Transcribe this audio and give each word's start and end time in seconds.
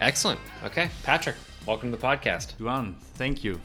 Excellent. 0.00 0.40
Okay, 0.64 0.90
Patrick, 1.02 1.36
welcome 1.66 1.90
to 1.90 1.96
the 1.96 2.02
podcast. 2.02 2.56
Duane, 2.56 2.94
thank 3.14 3.42
you. 3.42 3.60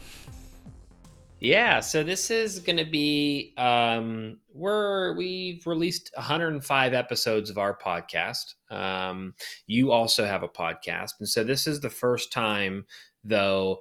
Yeah, 1.39 1.80
so 1.82 2.04
this 2.04 2.32
is 2.32 2.60
going 2.60 2.78
to 2.78 2.86
be 2.89 3.54
um, 3.57 4.39
we're 4.54 5.14
we've 5.16 5.68
released 5.68 6.09
105 6.16 6.93
episodes 6.93 7.50
of 7.50 7.57
our 7.57 7.77
podcast. 7.77 8.54
Um, 8.71 9.34
you 9.68 9.91
also 9.91 10.25
have 10.25 10.41
a 10.41 10.48
podcast, 10.48 11.11
and 11.20 11.27
so 11.27 11.43
this 11.43 11.68
is 11.68 11.82
the 11.82 11.89
first 11.89 12.32
time, 12.32 12.86
though. 13.23 13.80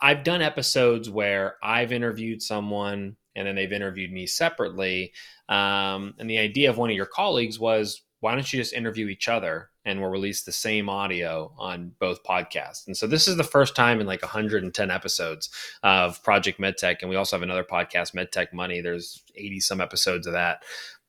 I've 0.00 0.24
done 0.24 0.42
episodes 0.42 1.08
where 1.08 1.56
I've 1.62 1.92
interviewed 1.92 2.42
someone 2.42 3.16
and 3.34 3.46
then 3.46 3.54
they've 3.54 3.72
interviewed 3.72 4.12
me 4.12 4.26
separately. 4.26 5.12
Um, 5.48 6.14
and 6.18 6.28
the 6.28 6.38
idea 6.38 6.70
of 6.70 6.78
one 6.78 6.90
of 6.90 6.96
your 6.96 7.06
colleagues 7.06 7.58
was, 7.58 8.02
why 8.20 8.34
don't 8.34 8.52
you 8.52 8.58
just 8.58 8.74
interview 8.74 9.08
each 9.08 9.28
other 9.28 9.70
and 9.86 10.00
we'll 10.00 10.10
release 10.10 10.42
the 10.42 10.52
same 10.52 10.90
audio 10.90 11.52
on 11.58 11.92
both 11.98 12.22
podcasts. 12.22 12.86
And 12.86 12.94
so 12.94 13.06
this 13.06 13.26
is 13.26 13.36
the 13.36 13.44
first 13.44 13.74
time 13.74 13.98
in 13.98 14.06
like 14.06 14.20
110 14.20 14.90
episodes 14.90 15.48
of 15.82 16.22
Project 16.22 16.60
MedTech. 16.60 16.96
And 17.00 17.08
we 17.08 17.16
also 17.16 17.36
have 17.36 17.42
another 17.42 17.64
podcast, 17.64 18.14
MedTech 18.14 18.52
Money. 18.52 18.82
There's 18.82 19.22
80 19.36 19.60
some 19.60 19.80
episodes 19.80 20.26
of 20.26 20.34
that 20.34 20.62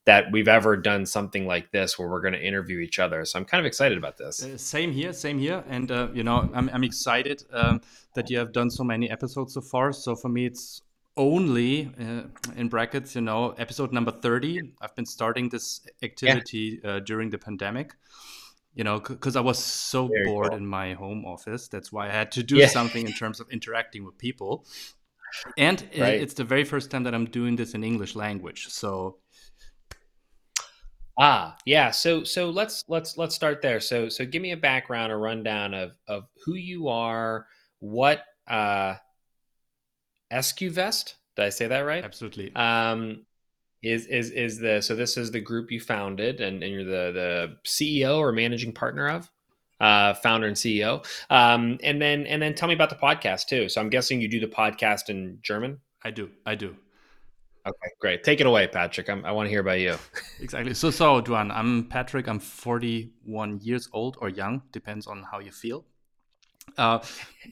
that 0.04 0.32
we've 0.32 0.48
ever 0.48 0.76
done 0.76 1.06
something 1.06 1.46
like 1.46 1.70
this 1.70 1.98
where 1.98 2.08
we're 2.08 2.20
going 2.20 2.34
to 2.34 2.42
interview 2.42 2.78
each 2.78 2.98
other. 2.98 3.24
So 3.24 3.38
I'm 3.38 3.44
kind 3.44 3.60
of 3.60 3.66
excited 3.66 3.96
about 3.96 4.18
this. 4.18 4.42
Uh, 4.42 4.56
same 4.56 4.92
here, 4.92 5.12
same 5.12 5.38
here. 5.38 5.62
And, 5.68 5.90
uh, 5.90 6.08
you 6.12 6.24
know, 6.24 6.50
I'm, 6.52 6.68
I'm 6.72 6.82
excited 6.82 7.44
um, 7.52 7.80
that 8.14 8.28
you 8.28 8.38
have 8.38 8.52
done 8.52 8.70
so 8.70 8.82
many 8.82 9.08
episodes 9.10 9.54
so 9.54 9.60
far. 9.60 9.92
So 9.92 10.16
for 10.16 10.28
me, 10.28 10.46
it's 10.46 10.82
only 11.16 11.92
uh, 12.00 12.22
in 12.56 12.68
brackets, 12.68 13.14
you 13.14 13.20
know, 13.20 13.50
episode 13.58 13.92
number 13.92 14.10
30. 14.10 14.72
I've 14.80 14.94
been 14.96 15.06
starting 15.06 15.48
this 15.48 15.80
activity 16.02 16.80
yeah. 16.82 16.90
uh, 16.90 17.00
during 17.00 17.30
the 17.30 17.38
pandemic 17.38 17.94
you 18.74 18.84
know, 18.84 19.00
because 19.00 19.36
I 19.36 19.40
was 19.40 19.58
so 19.58 20.08
Very 20.08 20.24
bored 20.24 20.48
cool. 20.48 20.56
in 20.56 20.66
my 20.66 20.94
home 20.94 21.24
office. 21.26 21.68
That's 21.68 21.92
why 21.92 22.08
I 22.08 22.10
had 22.10 22.32
to 22.32 22.42
do 22.42 22.56
yeah. 22.56 22.68
something 22.68 23.06
in 23.06 23.12
terms 23.12 23.38
of 23.40 23.50
interacting 23.50 24.04
with 24.04 24.18
people. 24.18 24.66
And 25.56 25.82
right. 25.98 26.20
it's 26.20 26.34
the 26.34 26.44
very 26.44 26.62
first 26.62 26.90
time 26.90 27.04
that 27.04 27.14
I'm 27.14 27.24
doing 27.24 27.56
this 27.56 27.72
in 27.72 27.82
English 27.82 28.14
language. 28.14 28.66
So 28.68 29.16
Ah, 31.18 31.56
yeah. 31.66 31.90
So 31.90 32.24
so 32.24 32.50
let's 32.50 32.84
let's 32.88 33.16
let's 33.18 33.34
start 33.34 33.62
there. 33.62 33.80
So 33.80 34.08
so 34.08 34.24
give 34.24 34.42
me 34.42 34.52
a 34.52 34.56
background, 34.56 35.12
a 35.12 35.16
rundown 35.16 35.74
of 35.74 35.92
of 36.08 36.24
who 36.44 36.54
you 36.54 36.88
are, 36.88 37.46
what 37.80 38.24
uh 38.48 38.94
SQVest. 40.32 41.14
Did 41.36 41.44
I 41.44 41.48
say 41.50 41.66
that 41.68 41.80
right? 41.80 42.04
Absolutely. 42.04 42.54
Um 42.54 43.26
is 43.82 44.06
is 44.06 44.30
is 44.30 44.58
the 44.58 44.80
so 44.80 44.94
this 44.94 45.16
is 45.16 45.30
the 45.30 45.40
group 45.40 45.70
you 45.70 45.80
founded 45.80 46.40
and, 46.40 46.62
and 46.62 46.72
you're 46.72 46.84
the 46.84 47.12
the 47.12 47.56
CEO 47.64 48.18
or 48.18 48.32
managing 48.32 48.72
partner 48.72 49.08
of 49.08 49.30
uh, 49.80 50.14
founder 50.14 50.46
and 50.46 50.56
CEO 50.56 51.04
um, 51.28 51.78
and 51.82 52.00
then 52.00 52.24
and 52.26 52.40
then 52.40 52.54
tell 52.54 52.68
me 52.68 52.74
about 52.74 52.88
the 52.90 52.96
podcast 52.96 53.46
too 53.46 53.68
so 53.68 53.80
I'm 53.80 53.90
guessing 53.90 54.20
you 54.20 54.28
do 54.28 54.38
the 54.38 54.46
podcast 54.46 55.08
in 55.08 55.38
German 55.42 55.80
I 56.04 56.12
do 56.12 56.30
I 56.46 56.54
do 56.54 56.76
okay 57.66 57.90
great. 58.00 58.24
Take 58.24 58.40
it 58.40 58.46
away 58.46 58.66
Patrick. 58.66 59.08
I'm, 59.08 59.24
i 59.24 59.32
want 59.32 59.46
to 59.46 59.50
hear 59.50 59.60
about 59.60 59.80
you. 59.80 59.96
Exactly. 60.40 60.74
So 60.74 60.90
so 60.90 61.20
Duane 61.20 61.50
I'm 61.50 61.84
Patrick. 61.84 62.28
I'm 62.28 62.38
41 62.38 63.60
years 63.62 63.88
old 63.92 64.16
or 64.20 64.28
young 64.28 64.62
depends 64.72 65.06
on 65.06 65.24
how 65.30 65.38
you 65.38 65.52
feel. 65.52 65.84
Uh, 66.78 67.00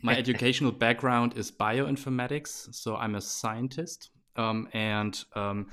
my 0.02 0.16
educational 0.24 0.72
background 0.72 1.36
is 1.36 1.50
bioinformatics 1.50 2.74
so 2.74 2.96
I'm 2.96 3.14
a 3.14 3.20
scientist. 3.20 4.10
Um, 4.36 4.68
and 4.72 5.22
um, 5.34 5.66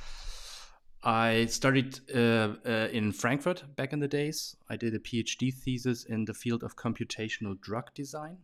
I 1.04 1.46
studied 1.46 2.00
uh, 2.14 2.56
uh, 2.66 2.90
in 2.92 3.12
Frankfurt 3.12 3.64
back 3.76 3.94
in 3.94 4.00
the 4.00 4.08
days. 4.08 4.56
I 4.70 4.76
did 4.76 4.94
a 4.94 5.00
PhD 5.00 5.54
thesis 5.54 6.04
in 6.04 6.26
the 6.26 6.34
field 6.34 6.64
of 6.64 6.76
computational 6.76 7.60
drug 7.62 7.94
design. 7.94 8.38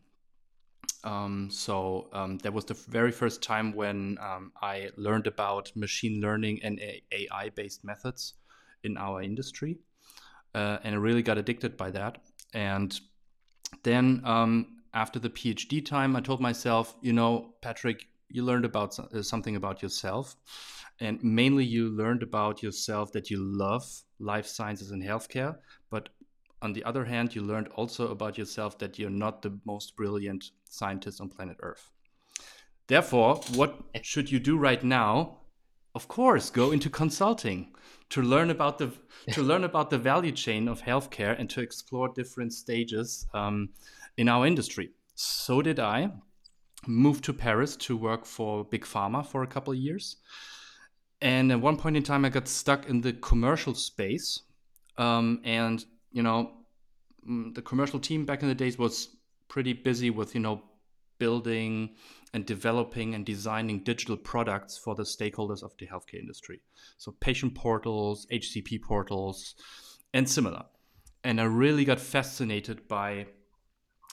Um, 1.04 1.50
so 1.50 2.10
um, 2.14 2.38
that 2.40 2.54
was 2.54 2.66
the 2.66 2.74
very 2.74 3.12
first 3.12 3.42
time 3.42 3.74
when 3.74 4.18
um, 4.22 4.52
I 4.62 4.90
learned 4.96 5.28
about 5.28 5.72
machine 5.76 6.22
learning 6.22 6.62
and 6.64 6.80
AI 7.12 7.50
based 7.50 7.84
methods 7.84 8.36
in 8.84 8.98
our 8.98 9.22
industry. 9.22 9.80
Uh, 10.56 10.78
and 10.84 10.96
I 10.96 10.98
really 10.98 11.24
got 11.24 11.38
addicted 11.38 11.76
by 11.78 11.92
that. 11.92 12.20
And 12.54 12.98
then 13.84 14.22
um, 14.24 14.78
after 14.94 15.20
the 15.20 15.30
PhD 15.30 15.86
time, 15.86 16.16
I 16.16 16.22
told 16.22 16.40
myself, 16.40 16.96
you 17.02 17.14
know, 17.14 17.56
Patrick, 17.62 18.08
you 18.30 18.44
learned 18.44 18.66
about 18.66 18.98
uh, 19.00 19.22
something 19.22 19.56
about 19.56 19.82
yourself 19.82 20.36
and 21.00 21.24
mainly 21.24 21.66
you 21.66 21.90
learned 21.90 22.24
about 22.24 22.64
yourself 22.64 23.12
that 23.12 23.30
you 23.30 23.38
love 23.40 23.84
life 24.20 24.46
sciences 24.46 24.92
and 24.92 25.04
healthcare 25.04 25.56
but 25.90 26.10
on 26.64 26.74
the 26.74 26.84
other 26.84 27.06
hand 27.06 27.36
you 27.36 27.42
learned 27.42 27.68
also 27.76 28.08
about 28.10 28.38
yourself 28.38 28.78
that 28.80 28.98
you're 28.98 29.10
not 29.10 29.42
the 29.42 29.60
most 29.66 29.96
brilliant 29.96 30.52
scientist 30.68 31.22
on 31.22 31.30
planet 31.30 31.58
earth. 31.62 31.92
Therefore 32.88 33.36
what 33.54 33.78
should 34.02 34.32
you 34.32 34.40
do 34.40 34.58
right 34.58 34.84
now? 34.84 35.40
Of 35.94 36.08
course 36.08 36.50
go 36.50 36.72
into 36.72 36.90
consulting 36.90 37.76
to 38.10 38.22
learn 38.22 38.50
about 38.50 38.78
the 38.80 38.92
to 39.34 39.44
learn 39.52 39.64
about 39.64 39.90
the 39.90 39.98
value 39.98 40.32
chain 40.32 40.68
of 40.68 40.82
healthcare 40.82 41.38
and 41.40 41.50
to 41.52 41.62
explore 41.62 42.10
different 42.10 42.54
stages 42.54 43.28
um, 43.34 43.70
in 44.18 44.28
our 44.28 44.48
industry. 44.48 44.90
So 45.16 45.62
did 45.62 45.80
i. 45.80 46.12
Moved 46.88 47.24
to 47.26 47.34
paris 47.34 47.76
to 47.78 47.96
work 47.96 48.26
for 48.26 48.66
big 48.66 48.84
pharma 48.84 49.26
for 49.26 49.44
a 49.44 49.48
couple 49.48 49.72
of 49.72 49.80
years. 49.80 50.18
And 51.24 51.54
at 51.54 51.62
one 51.62 51.78
point 51.78 51.96
in 51.96 52.04
time, 52.04 52.26
I 52.26 52.30
got 52.30 52.50
stuck 52.50 52.90
in 52.90 53.00
the 53.00 53.14
commercial 53.14 53.74
space. 53.74 54.42
Um, 54.98 55.40
and, 55.46 55.84
you 56.14 56.24
know, 56.24 56.52
mm, 57.30 57.54
the 57.54 57.62
commercial 57.62 58.00
team 58.00 58.26
back 58.26 58.42
in 58.42 58.48
the 58.48 58.56
days 58.56 58.78
was 58.78 59.10
pretty 59.50 59.74
busy 59.74 60.10
with, 60.10 60.34
you 60.34 60.42
know, 60.42 60.64
building 61.20 61.90
and 62.34 62.46
developing 62.46 63.14
and 63.14 63.26
designing 63.26 63.84
digital 63.84 64.18
products 64.18 64.78
for 64.78 64.96
the 64.96 65.04
stakeholders 65.04 65.64
of 65.64 65.72
the 65.78 65.88
healthcare 65.88 66.20
industry. 66.20 66.62
So 66.98 67.14
patient 67.20 67.56
portals, 67.56 68.26
HCP 68.32 68.82
portals, 68.82 69.56
and 70.14 70.30
similar. 70.30 70.64
And 71.24 71.40
I 71.40 71.46
really 71.46 71.86
got 71.86 72.00
fascinated 72.00 72.88
by, 72.88 73.28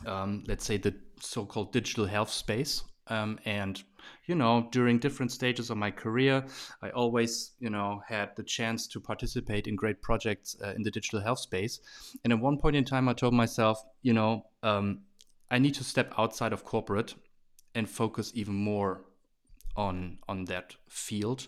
um, 0.06 0.44
let's 0.46 0.64
say, 0.64 0.76
the 0.76 0.94
so 1.20 1.44
called 1.44 1.72
digital 1.72 2.06
health 2.06 2.30
space. 2.30 2.82
Um, 3.10 3.38
and 3.44 3.82
you 4.26 4.34
know, 4.34 4.68
during 4.70 4.98
different 4.98 5.32
stages 5.32 5.68
of 5.70 5.76
my 5.76 5.90
career, 5.90 6.44
I 6.82 6.90
always, 6.90 7.52
you 7.58 7.68
know, 7.68 8.00
had 8.06 8.30
the 8.36 8.42
chance 8.42 8.86
to 8.88 9.00
participate 9.00 9.66
in 9.66 9.76
great 9.76 10.00
projects 10.00 10.56
uh, 10.64 10.72
in 10.76 10.82
the 10.82 10.90
digital 10.90 11.20
health 11.20 11.40
space. 11.40 11.80
And 12.24 12.32
at 12.32 12.38
one 12.38 12.56
point 12.56 12.76
in 12.76 12.84
time, 12.84 13.08
I 13.08 13.12
told 13.12 13.34
myself, 13.34 13.82
you 14.02 14.12
know, 14.12 14.46
um, 14.62 15.00
I 15.50 15.58
need 15.58 15.74
to 15.74 15.84
step 15.84 16.14
outside 16.16 16.52
of 16.52 16.64
corporate 16.64 17.14
and 17.74 17.88
focus 17.88 18.32
even 18.34 18.54
more 18.54 19.02
on 19.76 20.18
on 20.28 20.44
that 20.46 20.76
field. 20.88 21.46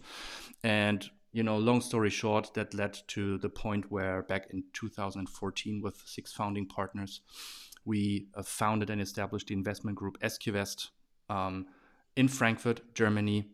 And 0.62 1.08
you 1.32 1.42
know, 1.42 1.56
long 1.56 1.80
story 1.80 2.10
short, 2.10 2.52
that 2.54 2.74
led 2.74 2.98
to 3.08 3.38
the 3.38 3.48
point 3.48 3.90
where 3.90 4.22
back 4.22 4.48
in 4.50 4.64
2014, 4.74 5.80
with 5.80 6.02
six 6.04 6.32
founding 6.32 6.66
partners, 6.66 7.22
we 7.84 8.28
uh, 8.34 8.42
founded 8.42 8.90
and 8.90 9.00
established 9.00 9.48
the 9.48 9.54
investment 9.54 9.96
group 9.96 10.20
SQVest. 10.20 10.88
Um, 11.32 11.66
in 12.16 12.28
Frankfurt, 12.28 12.94
Germany, 12.94 13.50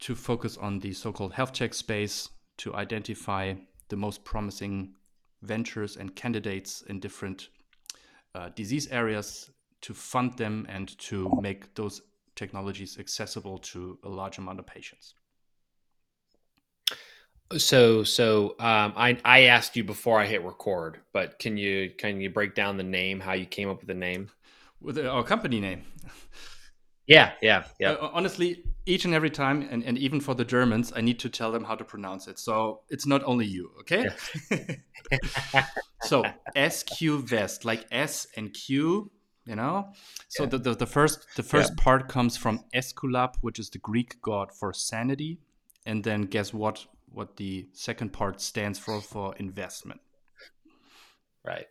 to 0.00 0.14
focus 0.14 0.58
on 0.58 0.78
the 0.80 0.92
so 0.92 1.12
called 1.12 1.32
health 1.32 1.52
tech 1.52 1.72
space 1.72 2.28
to 2.58 2.74
identify 2.74 3.54
the 3.88 3.96
most 3.96 4.24
promising 4.24 4.94
ventures 5.42 5.96
and 5.96 6.14
candidates 6.14 6.82
in 6.82 7.00
different 7.00 7.48
uh, 8.34 8.50
disease 8.54 8.88
areas 8.88 9.50
to 9.80 9.94
fund 9.94 10.36
them 10.36 10.66
and 10.68 10.98
to 10.98 11.30
make 11.40 11.74
those 11.74 12.02
technologies 12.36 12.98
accessible 12.98 13.58
to 13.58 13.98
a 14.04 14.08
large 14.08 14.38
amount 14.38 14.58
of 14.58 14.66
patients. 14.66 15.14
So, 17.56 18.04
so 18.04 18.56
um, 18.58 18.92
I 18.96 19.18
I 19.24 19.38
asked 19.44 19.76
you 19.76 19.84
before 19.84 20.18
I 20.18 20.26
hit 20.26 20.42
record, 20.44 20.98
but 21.12 21.38
can 21.38 21.56
you 21.56 21.90
can 21.96 22.20
you 22.20 22.30
break 22.30 22.54
down 22.54 22.76
the 22.76 22.90
name, 23.00 23.20
how 23.20 23.32
you 23.32 23.46
came 23.46 23.70
up 23.70 23.78
with 23.78 23.86
the 23.86 23.94
name? 24.08 24.30
With 24.80 24.98
our 24.98 25.22
company 25.22 25.60
name. 25.60 25.82
Yeah, 27.06 27.32
yeah, 27.42 27.64
yeah. 27.78 27.92
Uh, 27.92 28.10
honestly, 28.14 28.64
each 28.86 29.04
and 29.04 29.12
every 29.12 29.30
time, 29.30 29.66
and, 29.70 29.82
and 29.84 29.98
even 29.98 30.20
for 30.20 30.34
the 30.34 30.44
Germans, 30.44 30.92
I 30.94 31.02
need 31.02 31.18
to 31.20 31.28
tell 31.28 31.52
them 31.52 31.64
how 31.64 31.74
to 31.74 31.84
pronounce 31.84 32.28
it. 32.28 32.38
So 32.38 32.80
it's 32.88 33.06
not 33.06 33.22
only 33.24 33.46
you, 33.46 33.72
okay? 33.80 34.08
Yeah. 34.50 35.66
so 36.02 36.24
vest, 37.18 37.64
like 37.64 37.86
S 37.90 38.26
and 38.36 38.54
Q, 38.54 39.10
you 39.44 39.56
know. 39.56 39.92
So 40.28 40.44
yeah. 40.44 40.50
the, 40.50 40.58
the, 40.58 40.74
the 40.76 40.86
first 40.86 41.26
the 41.36 41.42
first 41.42 41.72
yeah. 41.76 41.84
part 41.84 42.08
comes 42.08 42.36
from 42.38 42.64
Esculap, 42.74 43.34
which 43.42 43.58
is 43.58 43.68
the 43.68 43.78
Greek 43.78 44.20
god 44.22 44.52
for 44.52 44.72
sanity, 44.72 45.40
and 45.84 46.02
then 46.02 46.22
guess 46.22 46.54
what? 46.54 46.86
What 47.10 47.36
the 47.36 47.68
second 47.72 48.12
part 48.12 48.40
stands 48.40 48.78
for 48.78 49.00
for 49.00 49.36
investment. 49.36 50.00
Right. 51.44 51.66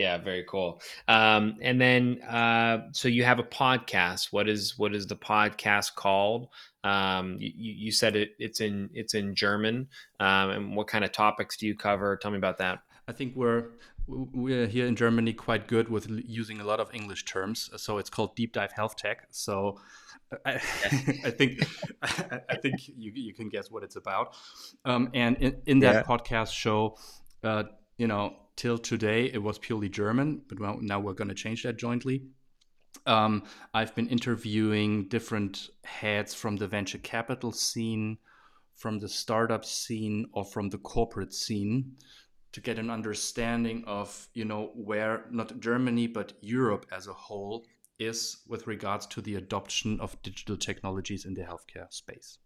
Yeah, 0.00 0.16
very 0.16 0.44
cool. 0.48 0.80
Um, 1.08 1.56
and 1.60 1.78
then, 1.78 2.22
uh, 2.22 2.88
so 2.92 3.06
you 3.06 3.22
have 3.24 3.38
a 3.38 3.42
podcast. 3.42 4.32
What 4.32 4.48
is 4.48 4.78
what 4.78 4.94
is 4.94 5.06
the 5.06 5.16
podcast 5.16 5.94
called? 5.94 6.48
Um, 6.82 7.36
you, 7.38 7.52
you 7.54 7.92
said 7.92 8.16
it, 8.16 8.30
it's 8.38 8.62
in 8.62 8.88
it's 8.94 9.12
in 9.12 9.34
German. 9.34 9.88
Um, 10.18 10.50
and 10.50 10.76
what 10.76 10.86
kind 10.86 11.04
of 11.04 11.12
topics 11.12 11.58
do 11.58 11.66
you 11.66 11.76
cover? 11.76 12.16
Tell 12.16 12.30
me 12.30 12.38
about 12.38 12.56
that. 12.58 12.78
I 13.08 13.12
think 13.12 13.36
we're 13.36 13.72
we're 14.06 14.66
here 14.66 14.86
in 14.86 14.96
Germany 14.96 15.34
quite 15.34 15.68
good 15.68 15.90
with 15.90 16.08
using 16.08 16.62
a 16.62 16.64
lot 16.64 16.80
of 16.80 16.88
English 16.94 17.26
terms. 17.26 17.68
So 17.76 17.98
it's 17.98 18.08
called 18.08 18.34
Deep 18.36 18.54
Dive 18.54 18.72
Health 18.72 18.96
Tech. 18.96 19.26
So 19.30 19.78
I, 20.46 20.54
I 20.54 21.30
think 21.30 21.62
I 22.02 22.56
think 22.56 22.88
you, 22.88 23.12
you 23.14 23.34
can 23.34 23.50
guess 23.50 23.70
what 23.70 23.82
it's 23.82 23.96
about. 23.96 24.34
Um, 24.86 25.10
and 25.12 25.36
in, 25.36 25.56
in 25.66 25.78
that 25.80 25.94
yeah. 25.94 26.02
podcast 26.04 26.54
show, 26.54 26.96
uh, 27.44 27.64
you 27.98 28.06
know, 28.06 28.34
till 28.60 28.76
today 28.76 29.24
it 29.32 29.42
was 29.42 29.58
purely 29.58 29.88
German, 29.88 30.42
but 30.46 30.60
well, 30.60 30.76
now 30.82 31.00
we're 31.00 31.14
going 31.14 31.28
to 31.28 31.34
change 31.34 31.62
that 31.62 31.78
jointly. 31.78 32.24
Um, 33.06 33.44
I've 33.72 33.94
been 33.94 34.08
interviewing 34.08 35.08
different 35.08 35.70
heads 35.82 36.34
from 36.34 36.56
the 36.56 36.68
venture 36.68 36.98
capital 36.98 37.52
scene, 37.52 38.18
from 38.74 38.98
the 38.98 39.08
startup 39.08 39.64
scene, 39.64 40.26
or 40.34 40.44
from 40.44 40.68
the 40.68 40.76
corporate 40.76 41.32
scene 41.32 41.96
to 42.52 42.60
get 42.60 42.78
an 42.78 42.90
understanding 42.90 43.82
of 43.86 44.28
you 44.34 44.44
know 44.44 44.72
where 44.74 45.24
not 45.30 45.58
Germany 45.60 46.06
but 46.06 46.34
Europe 46.42 46.84
as 46.92 47.06
a 47.06 47.14
whole 47.14 47.64
is 47.98 48.42
with 48.46 48.66
regards 48.66 49.06
to 49.06 49.22
the 49.22 49.36
adoption 49.36 49.98
of 50.00 50.20
digital 50.22 50.58
technologies 50.58 51.24
in 51.24 51.32
the 51.32 51.42
healthcare 51.42 51.90
space. 51.90 52.38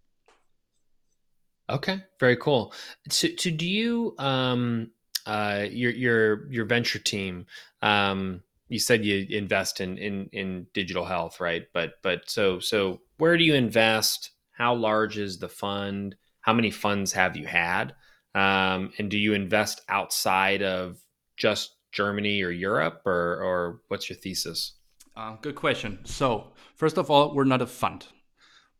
Okay, 1.69 2.05
very 2.20 2.37
cool. 2.37 2.72
So, 3.08 3.28
so 3.37 3.50
do 3.50 3.66
you 3.66 4.14
um, 4.19 4.90
uh, 5.26 5.67
your 5.71 5.93
your 5.93 6.53
your 6.53 6.65
venture 6.65 6.99
team. 6.99 7.47
Um, 7.82 8.43
you 8.69 8.79
said 8.79 9.05
you 9.05 9.26
invest 9.31 9.81
in 9.81 9.99
in 9.99 10.29
in 10.32 10.67
digital 10.73 11.05
health, 11.05 11.41
right? 11.41 11.65
But 11.73 11.94
but 12.03 12.31
so 12.31 12.59
so 12.59 13.00
where 13.19 13.37
do 13.37 13.44
you 13.44 13.55
invest? 13.55 14.31
How 14.53 14.75
large 14.75 15.19
is 15.19 15.38
the 15.38 15.49
fund? 15.49 16.17
How 16.41 16.53
many 16.53 16.71
funds 16.71 17.12
have 17.12 17.37
you 17.37 17.47
had? 17.47 17.94
Um, 18.35 18.93
and 18.99 19.11
do 19.11 19.19
you 19.19 19.35
invest 19.35 19.82
outside 19.88 20.62
of 20.62 20.99
just 21.37 21.76
Germany 21.93 22.43
or 22.43 22.50
Europe, 22.50 23.03
or 23.06 23.43
or 23.43 23.81
what's 23.88 24.09
your 24.09 24.19
thesis? 24.19 24.75
Uh, 25.17 25.37
good 25.41 25.55
question. 25.55 26.00
So 26.05 26.53
first 26.75 26.99
of 26.99 27.11
all, 27.11 27.35
we're 27.35 27.44
not 27.44 27.62
a 27.62 27.67
fund. 27.67 28.06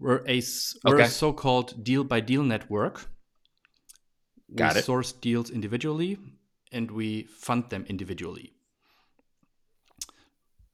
We're 0.01 0.25
a 0.29 0.43
we're 0.85 0.97
okay. 0.97 1.05
a 1.05 1.09
so-called 1.09 1.85
deal 1.85 2.05
by 2.05 2.21
deal 2.21 2.43
network. 2.43 3.09
Got 4.55 4.75
we 4.75 4.81
it. 4.81 4.85
source 4.85 5.13
deals 5.13 5.51
individually 5.51 6.19
and 6.75 6.91
we 6.91 7.23
fund 7.23 7.71
them 7.71 7.87
individually. 7.89 8.53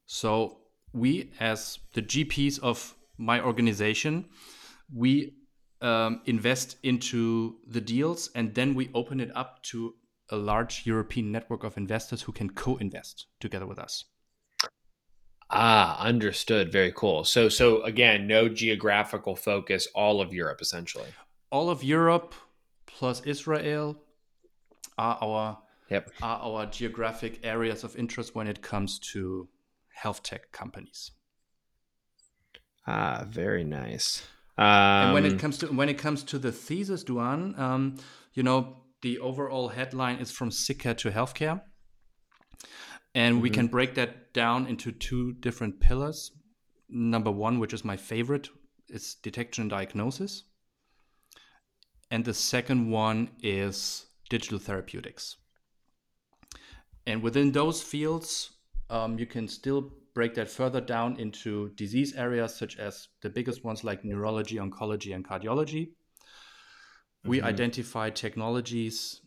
So 0.06 0.58
we, 0.92 1.32
as 1.38 1.78
the 1.92 2.02
GPs 2.02 2.58
of 2.58 2.96
my 3.16 3.40
organization, 3.40 4.24
we 4.92 5.34
um, 5.80 6.22
invest 6.26 6.76
into 6.82 7.58
the 7.66 7.80
deals 7.80 8.30
and 8.34 8.54
then 8.54 8.74
we 8.74 8.90
open 8.94 9.20
it 9.20 9.30
up 9.36 9.62
to 9.64 9.94
a 10.30 10.36
large 10.36 10.82
European 10.84 11.30
network 11.30 11.64
of 11.64 11.76
investors 11.76 12.22
who 12.22 12.32
can 12.32 12.50
co-invest 12.50 13.26
together 13.40 13.66
with 13.66 13.78
us. 13.78 14.04
Ah, 15.50 16.00
understood. 16.00 16.70
Very 16.70 16.92
cool. 16.92 17.24
So, 17.24 17.48
so 17.48 17.82
again, 17.82 18.26
no 18.28 18.48
geographical 18.48 19.34
focus. 19.34 19.88
All 19.94 20.20
of 20.20 20.32
Europe, 20.32 20.60
essentially. 20.60 21.08
All 21.50 21.70
of 21.70 21.82
Europe 21.82 22.34
plus 22.86 23.20
Israel 23.22 23.96
are 24.96 25.18
our 25.20 25.58
yep. 25.90 26.10
are 26.22 26.40
our 26.40 26.66
geographic 26.66 27.40
areas 27.42 27.84
of 27.84 27.96
interest 27.96 28.34
when 28.34 28.46
it 28.46 28.62
comes 28.62 28.98
to 29.12 29.48
health 29.92 30.22
tech 30.22 30.52
companies. 30.52 31.10
Ah, 32.86 33.24
very 33.28 33.64
nice. 33.64 34.22
Um, 34.56 34.66
and 34.66 35.14
when 35.14 35.26
it 35.26 35.32
um, 35.32 35.38
comes 35.38 35.58
to 35.58 35.66
when 35.68 35.88
it 35.88 35.98
comes 35.98 36.22
to 36.24 36.38
the 36.38 36.52
thesis, 36.52 37.04
Duane, 37.04 37.54
um, 37.58 37.96
you 38.34 38.42
know, 38.42 38.76
the 39.02 39.18
overall 39.18 39.68
headline 39.68 40.16
is 40.16 40.30
from 40.30 40.50
sick 40.50 40.80
care 40.80 40.94
to 40.94 41.10
healthcare, 41.10 41.62
and 43.14 43.34
mm-hmm. 43.34 43.42
we 43.42 43.50
can 43.50 43.68
break 43.68 43.94
that 43.94 44.32
down 44.32 44.66
into 44.66 44.92
two 44.92 45.32
different 45.34 45.80
pillars. 45.80 46.32
Number 46.88 47.30
one, 47.30 47.58
which 47.58 47.72
is 47.72 47.84
my 47.84 47.96
favorite, 47.96 48.48
is 48.88 49.14
detection 49.14 49.62
and 49.62 49.70
diagnosis, 49.70 50.44
and 52.10 52.24
the 52.24 52.34
second 52.34 52.90
one 52.90 53.30
is 53.42 54.06
digital 54.28 54.58
therapeutics. 54.58 55.36
And 57.06 57.22
within 57.22 57.52
those 57.52 57.82
fields, 57.82 58.50
um, 58.88 59.18
you 59.18 59.26
can 59.26 59.48
still 59.48 59.92
break 60.14 60.34
that 60.34 60.50
further 60.50 60.80
down 60.80 61.18
into 61.18 61.70
disease 61.70 62.14
areas 62.14 62.54
such 62.54 62.78
as 62.78 63.08
the 63.22 63.30
biggest 63.30 63.64
ones 63.64 63.84
like 63.84 64.04
neurology, 64.04 64.56
oncology, 64.56 65.14
and 65.14 65.24
cardiology. 65.24 65.88
Mm-hmm. 65.88 67.28
We 67.28 67.42
identify 67.42 68.10
technologies 68.10 69.20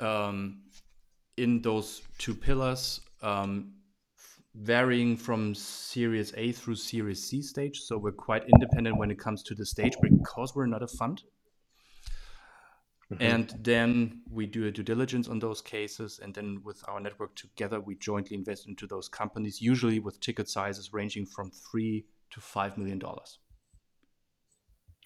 um, 0.00 0.62
in 1.36 1.62
those 1.62 2.02
two 2.18 2.34
pillars, 2.34 3.00
um, 3.22 3.74
varying 4.54 5.16
from 5.16 5.54
Series 5.54 6.32
A 6.36 6.52
through 6.52 6.76
Series 6.76 7.28
C 7.28 7.42
stage. 7.42 7.80
So 7.80 7.98
we're 7.98 8.12
quite 8.12 8.44
independent 8.48 8.96
when 8.96 9.10
it 9.10 9.18
comes 9.18 9.42
to 9.44 9.54
the 9.54 9.66
stage 9.66 9.94
because 10.00 10.54
we're 10.54 10.66
not 10.66 10.82
a 10.82 10.88
fund. 10.88 11.22
Mm-hmm. 13.12 13.22
And 13.22 13.54
then 13.62 14.22
we 14.30 14.46
do 14.46 14.66
a 14.66 14.70
due 14.70 14.82
diligence 14.82 15.28
on 15.28 15.38
those 15.38 15.60
cases. 15.60 16.20
And 16.22 16.34
then 16.34 16.60
with 16.64 16.82
our 16.88 17.00
network 17.00 17.36
together, 17.36 17.80
we 17.80 17.96
jointly 17.96 18.36
invest 18.36 18.66
into 18.66 18.86
those 18.86 19.08
companies, 19.08 19.60
usually 19.60 19.98
with 19.98 20.20
ticket 20.20 20.48
sizes 20.48 20.92
ranging 20.92 21.26
from 21.26 21.50
three 21.50 22.06
to 22.30 22.40
five 22.40 22.78
million 22.78 22.98
dollars. 22.98 23.38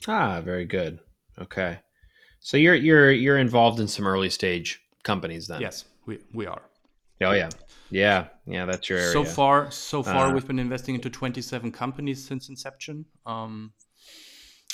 Ah, 0.06 0.40
very 0.40 0.64
good. 0.64 1.00
Okay. 1.40 1.80
So 2.40 2.56
you're 2.56 2.74
you're 2.74 3.10
you're 3.10 3.38
involved 3.38 3.80
in 3.80 3.88
some 3.88 4.06
early 4.06 4.30
stage 4.30 4.80
companies 5.02 5.48
then? 5.48 5.60
Yes, 5.60 5.84
we, 6.06 6.18
we 6.32 6.46
are. 6.46 6.62
Oh 7.20 7.32
yeah. 7.32 7.48
Yeah. 7.90 8.28
Yeah, 8.46 8.64
that's 8.64 8.88
your 8.88 8.98
area. 8.98 9.12
So 9.12 9.24
far 9.24 9.70
so 9.70 10.02
far 10.02 10.28
uh, 10.28 10.32
we've 10.32 10.46
been 10.46 10.58
investing 10.58 10.94
into 10.94 11.10
27 11.10 11.72
companies 11.72 12.24
since 12.24 12.48
inception. 12.48 13.06
Um, 13.26 13.72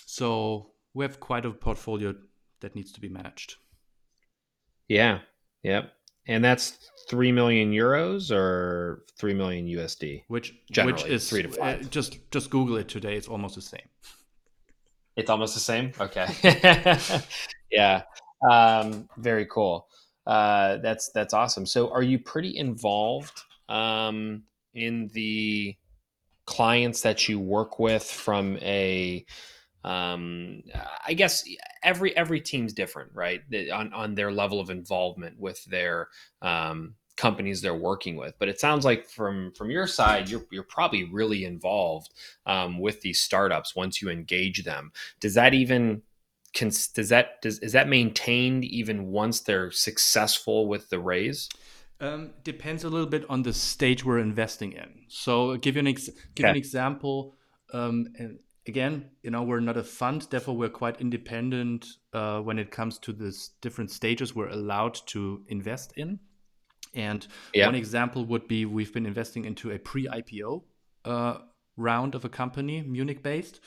so 0.06 0.72
we 0.92 1.04
have 1.04 1.20
quite 1.20 1.44
a 1.46 1.50
portfolio 1.50 2.14
that 2.60 2.74
needs 2.74 2.92
to 2.92 3.00
be 3.00 3.08
managed. 3.08 3.56
Yeah. 4.88 5.20
Yep. 5.62 5.92
And 6.26 6.44
that's 6.44 6.78
three 7.08 7.32
million 7.32 7.72
euros 7.72 8.30
or 8.30 9.04
three 9.18 9.34
million 9.34 9.66
USD. 9.66 10.24
Which 10.28 10.54
Generally, 10.70 11.02
which 11.02 11.10
is 11.10 11.28
three 11.28 11.42
to 11.42 11.48
five. 11.48 11.80
Uh, 11.80 11.84
just 11.84 12.18
just 12.30 12.50
Google 12.50 12.76
it 12.76 12.88
today. 12.88 13.16
It's 13.16 13.28
almost 13.28 13.56
the 13.56 13.62
same. 13.62 13.88
It's 15.16 15.30
almost 15.30 15.54
the 15.54 15.60
same. 15.60 15.92
Okay. 16.00 16.26
yeah. 17.70 18.02
Um, 18.50 19.08
very 19.18 19.46
cool. 19.46 19.86
Uh, 20.26 20.78
that's 20.78 21.10
that's 21.12 21.34
awesome. 21.34 21.66
So, 21.66 21.92
are 21.92 22.02
you 22.02 22.18
pretty 22.18 22.56
involved 22.56 23.42
um, 23.68 24.44
in 24.74 25.10
the 25.12 25.76
clients 26.46 27.02
that 27.02 27.28
you 27.28 27.38
work 27.38 27.78
with 27.78 28.04
from 28.04 28.58
a 28.58 29.24
um, 29.84 30.62
I 31.06 31.14
guess 31.14 31.44
every 31.82 32.16
every 32.16 32.40
team's 32.40 32.72
different, 32.72 33.10
right? 33.14 33.42
On 33.72 33.92
on 33.92 34.14
their 34.14 34.32
level 34.32 34.60
of 34.60 34.70
involvement 34.70 35.38
with 35.38 35.64
their 35.66 36.08
um, 36.42 36.94
companies 37.16 37.60
they're 37.60 37.74
working 37.74 38.16
with. 38.16 38.34
But 38.38 38.48
it 38.48 38.58
sounds 38.58 38.84
like 38.84 39.08
from 39.08 39.52
from 39.52 39.70
your 39.70 39.86
side, 39.86 40.28
you're 40.28 40.44
you're 40.50 40.62
probably 40.62 41.04
really 41.04 41.44
involved 41.44 42.12
um, 42.46 42.78
with 42.78 43.02
these 43.02 43.20
startups 43.20 43.76
once 43.76 44.00
you 44.00 44.08
engage 44.08 44.64
them. 44.64 44.92
Does 45.20 45.34
that 45.34 45.54
even 45.54 46.02
can, 46.54 46.70
does 46.94 47.08
that 47.10 47.42
does 47.42 47.58
is 47.58 47.72
that 47.72 47.88
maintained 47.88 48.64
even 48.64 49.10
once 49.10 49.40
they're 49.40 49.70
successful 49.70 50.66
with 50.66 50.88
the 50.88 50.98
raise? 50.98 51.48
Um, 52.00 52.32
depends 52.42 52.84
a 52.84 52.88
little 52.88 53.06
bit 53.06 53.24
on 53.28 53.42
the 53.42 53.52
stage 53.52 54.04
we're 54.04 54.18
investing 54.18 54.72
in. 54.72 55.04
So, 55.08 55.52
I'll 55.52 55.56
give 55.56 55.76
you 55.76 55.80
an 55.80 55.86
ex- 55.86 56.10
give 56.34 56.44
okay. 56.44 56.50
an 56.50 56.56
example. 56.56 57.36
Um, 57.72 58.08
and 58.18 58.38
again, 58.66 59.10
you 59.22 59.30
know, 59.30 59.42
we're 59.42 59.60
not 59.60 59.76
a 59.76 59.84
fund, 59.84 60.26
therefore 60.30 60.56
we're 60.56 60.68
quite 60.68 61.00
independent 61.00 61.86
uh, 62.12 62.40
when 62.40 62.58
it 62.58 62.70
comes 62.70 62.98
to 63.00 63.12
the 63.12 63.36
different 63.60 63.90
stages 63.90 64.34
we're 64.34 64.48
allowed 64.48 64.94
to 65.06 65.42
invest 65.48 65.92
in. 65.96 66.18
And 66.94 67.26
yeah. 67.52 67.66
one 67.66 67.74
example 67.74 68.24
would 68.26 68.46
be 68.48 68.64
we've 68.64 68.92
been 68.92 69.06
investing 69.06 69.44
into 69.44 69.72
a 69.72 69.78
pre-IPO 69.78 70.62
uh, 71.04 71.38
round 71.76 72.14
of 72.14 72.24
a 72.24 72.28
company, 72.28 72.82
Munich-based, 72.82 73.60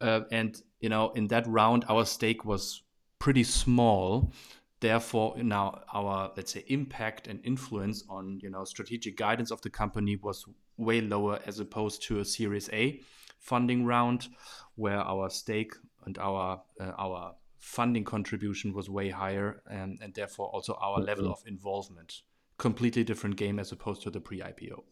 uh, 0.00 0.22
and 0.30 0.60
you 0.80 0.88
know, 0.88 1.10
in 1.12 1.28
that 1.28 1.46
round, 1.46 1.84
our 1.88 2.04
stake 2.04 2.44
was 2.44 2.82
pretty 3.20 3.44
small. 3.44 4.32
Therefore, 4.80 5.36
now 5.40 5.82
our 5.94 6.32
let's 6.36 6.52
say 6.52 6.64
impact 6.66 7.28
and 7.28 7.38
influence 7.44 8.02
on 8.08 8.40
you 8.42 8.50
know 8.50 8.64
strategic 8.64 9.16
guidance 9.16 9.52
of 9.52 9.62
the 9.62 9.70
company 9.70 10.16
was 10.16 10.44
way 10.76 11.00
lower 11.00 11.38
as 11.46 11.60
opposed 11.60 12.02
to 12.02 12.18
a 12.18 12.24
Series 12.24 12.68
A 12.72 13.00
funding 13.42 13.84
round 13.84 14.28
where 14.76 15.00
our 15.00 15.28
stake 15.28 15.74
and 16.06 16.16
our 16.18 16.62
uh, 16.80 16.92
our 16.98 17.34
funding 17.58 18.04
contribution 18.04 18.72
was 18.72 18.88
way 18.88 19.10
higher 19.10 19.62
and, 19.70 19.98
and 20.02 20.14
therefore 20.14 20.48
also 20.48 20.74
our 20.80 20.98
mm-hmm. 20.98 21.06
level 21.06 21.32
of 21.32 21.42
involvement 21.46 22.22
completely 22.58 23.02
different 23.04 23.36
game 23.36 23.58
as 23.58 23.72
opposed 23.72 24.02
to 24.02 24.10
the 24.10 24.20
pre-IPO. 24.20 24.82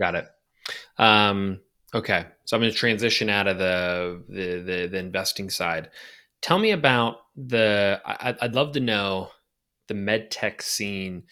Got 0.00 0.14
it. 0.14 0.26
Um, 0.98 1.60
okay, 1.94 2.26
so 2.44 2.56
I'm 2.56 2.62
going 2.62 2.72
to 2.72 2.78
transition 2.78 3.28
out 3.28 3.46
of 3.46 3.58
the, 3.58 4.22
the 4.28 4.62
the 4.62 4.86
the, 4.88 4.98
investing 4.98 5.50
side. 5.50 5.90
Tell 6.40 6.58
me 6.58 6.72
about 6.72 7.18
the. 7.36 8.00
I, 8.04 8.34
I'd 8.40 8.54
love 8.54 8.72
to 8.72 8.80
know 8.80 9.30
the 9.88 9.94
med 9.94 10.30
tech 10.30 10.60
scene 10.62 11.24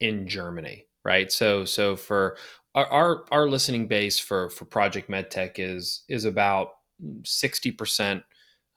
in 0.00 0.26
Germany, 0.26 0.86
right? 1.04 1.30
So 1.30 1.64
so 1.64 1.96
for 1.96 2.36
our 2.78 2.86
our, 2.86 3.24
our 3.30 3.48
listening 3.48 3.88
base 3.88 4.18
for 4.18 4.50
for 4.50 4.64
Project 4.64 5.10
MedTech 5.10 5.52
is 5.56 6.02
is 6.08 6.24
about 6.24 6.70
sixty 7.24 7.70
percent 7.70 8.22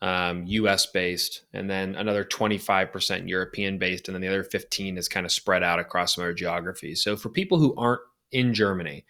um, 0.01 0.45
US 0.47 0.87
based, 0.87 1.43
and 1.53 1.69
then 1.69 1.93
another 1.95 2.23
25% 2.23 3.29
European 3.29 3.77
based, 3.77 4.07
and 4.07 4.15
then 4.15 4.21
the 4.21 4.27
other 4.27 4.43
15 4.43 4.97
is 4.97 5.07
kind 5.07 5.27
of 5.27 5.31
spread 5.31 5.61
out 5.61 5.79
across 5.79 6.15
some 6.15 6.23
other 6.23 6.33
geographies. 6.33 7.03
So 7.03 7.15
for 7.15 7.29
people 7.29 7.59
who 7.59 7.75
aren't 7.75 8.01
in 8.31 8.53
Germany, 8.53 9.05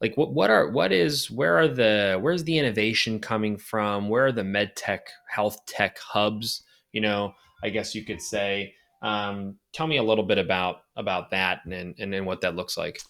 like 0.00 0.16
what 0.16 0.32
what 0.32 0.50
are 0.50 0.68
what 0.70 0.90
is 0.90 1.30
where 1.30 1.58
are 1.58 1.68
the 1.68 2.18
where's 2.20 2.44
the 2.44 2.58
innovation 2.58 3.20
coming 3.20 3.56
from? 3.58 4.08
Where 4.08 4.26
are 4.26 4.32
the 4.32 4.42
med 4.42 4.74
tech 4.74 5.08
health 5.28 5.64
tech 5.66 5.98
hubs? 5.98 6.62
You 6.92 7.02
know, 7.02 7.34
I 7.62 7.70
guess 7.70 7.94
you 7.94 8.04
could 8.04 8.20
say. 8.20 8.74
Um, 9.02 9.56
tell 9.72 9.88
me 9.88 9.96
a 9.96 10.02
little 10.02 10.24
bit 10.24 10.38
about 10.38 10.82
about 10.96 11.30
that 11.30 11.60
and 11.66 11.94
and, 11.98 12.14
and 12.14 12.26
what 12.26 12.40
that 12.40 12.56
looks 12.56 12.76
like. 12.78 13.00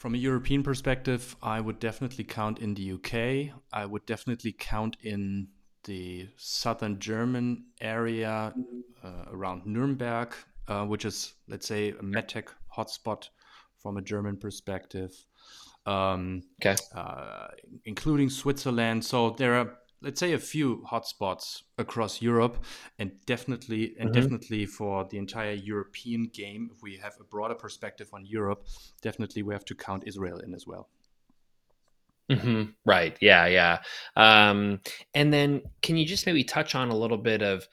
From 0.00 0.14
a 0.14 0.16
European 0.16 0.62
perspective, 0.62 1.36
I 1.42 1.60
would 1.60 1.78
definitely 1.78 2.24
count 2.24 2.58
in 2.58 2.72
the 2.72 2.92
UK. 2.92 3.54
I 3.70 3.84
would 3.84 4.06
definitely 4.06 4.52
count 4.58 4.96
in 5.02 5.48
the 5.84 6.26
southern 6.38 6.98
German 6.98 7.66
area 7.82 8.54
uh, 9.04 9.24
around 9.30 9.66
Nuremberg, 9.66 10.34
uh, 10.68 10.86
which 10.86 11.04
is, 11.04 11.34
let's 11.48 11.66
say, 11.68 11.90
a 11.90 12.02
medtech 12.02 12.46
hotspot 12.74 13.28
from 13.76 13.98
a 13.98 14.00
German 14.00 14.38
perspective. 14.38 15.12
Um, 15.84 16.44
okay. 16.64 16.76
Uh, 16.94 17.48
including 17.84 18.30
Switzerland. 18.30 19.04
So 19.04 19.30
there 19.36 19.54
are, 19.56 19.79
let's 20.02 20.20
say, 20.20 20.32
a 20.32 20.38
few 20.38 20.84
hotspots 20.90 21.62
across 21.78 22.22
Europe, 22.22 22.64
and 22.98 23.12
definitely, 23.26 23.94
and 23.98 24.10
mm-hmm. 24.10 24.20
definitely 24.20 24.66
for 24.66 25.06
the 25.10 25.18
entire 25.18 25.52
European 25.52 26.24
game, 26.24 26.70
if 26.74 26.82
we 26.82 26.96
have 26.96 27.14
a 27.20 27.24
broader 27.24 27.54
perspective 27.54 28.08
on 28.12 28.24
Europe, 28.24 28.66
definitely 29.02 29.42
we 29.42 29.54
have 29.54 29.64
to 29.66 29.74
count 29.74 30.04
Israel 30.06 30.38
in 30.38 30.54
as 30.54 30.66
well. 30.66 30.88
Mm-hmm. 32.30 32.70
Right. 32.84 33.16
Yeah. 33.20 33.46
Yeah. 33.46 33.78
Um, 34.16 34.80
and 35.14 35.32
then 35.32 35.62
can 35.82 35.96
you 35.96 36.06
just 36.06 36.26
maybe 36.26 36.44
touch 36.44 36.74
on 36.74 36.90
a 36.90 36.96
little 36.96 37.18
bit 37.18 37.42
of 37.42 37.66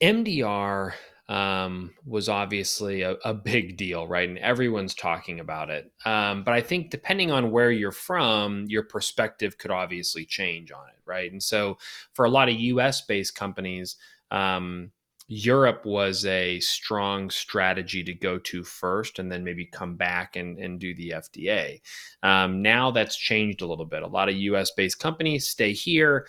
MDR? 0.00 0.92
Um, 1.32 1.94
was 2.04 2.28
obviously 2.28 3.00
a, 3.00 3.12
a, 3.24 3.32
big 3.32 3.78
deal, 3.78 4.06
right? 4.06 4.28
And 4.28 4.36
everyone's 4.36 4.94
talking 4.94 5.40
about 5.40 5.70
it. 5.70 5.90
Um, 6.04 6.44
but 6.44 6.52
I 6.52 6.60
think 6.60 6.90
depending 6.90 7.30
on 7.30 7.50
where 7.50 7.70
you're 7.70 7.90
from, 7.90 8.66
your 8.68 8.82
perspective 8.82 9.56
could 9.56 9.70
obviously 9.70 10.26
change 10.26 10.72
on 10.72 10.86
it, 10.88 11.00
right? 11.06 11.32
And 11.32 11.42
so 11.42 11.78
for 12.12 12.26
a 12.26 12.28
lot 12.28 12.50
of 12.50 12.56
US 12.56 13.00
based 13.00 13.34
companies, 13.34 13.96
um, 14.30 14.90
Europe 15.26 15.86
was 15.86 16.26
a 16.26 16.60
strong 16.60 17.30
strategy 17.30 18.04
to 18.04 18.12
go 18.12 18.36
to 18.38 18.62
first 18.62 19.18
and 19.18 19.32
then 19.32 19.42
maybe 19.42 19.64
come 19.64 19.96
back 19.96 20.36
and, 20.36 20.58
and 20.58 20.78
do 20.78 20.94
the 20.94 21.14
FDA. 21.16 21.80
Um, 22.22 22.60
now 22.60 22.90
that's 22.90 23.16
changed 23.16 23.62
a 23.62 23.66
little 23.66 23.86
bit. 23.86 24.02
A 24.02 24.06
lot 24.06 24.28
of 24.28 24.34
US 24.34 24.72
based 24.72 24.98
companies 24.98 25.48
stay 25.48 25.72
here. 25.72 26.26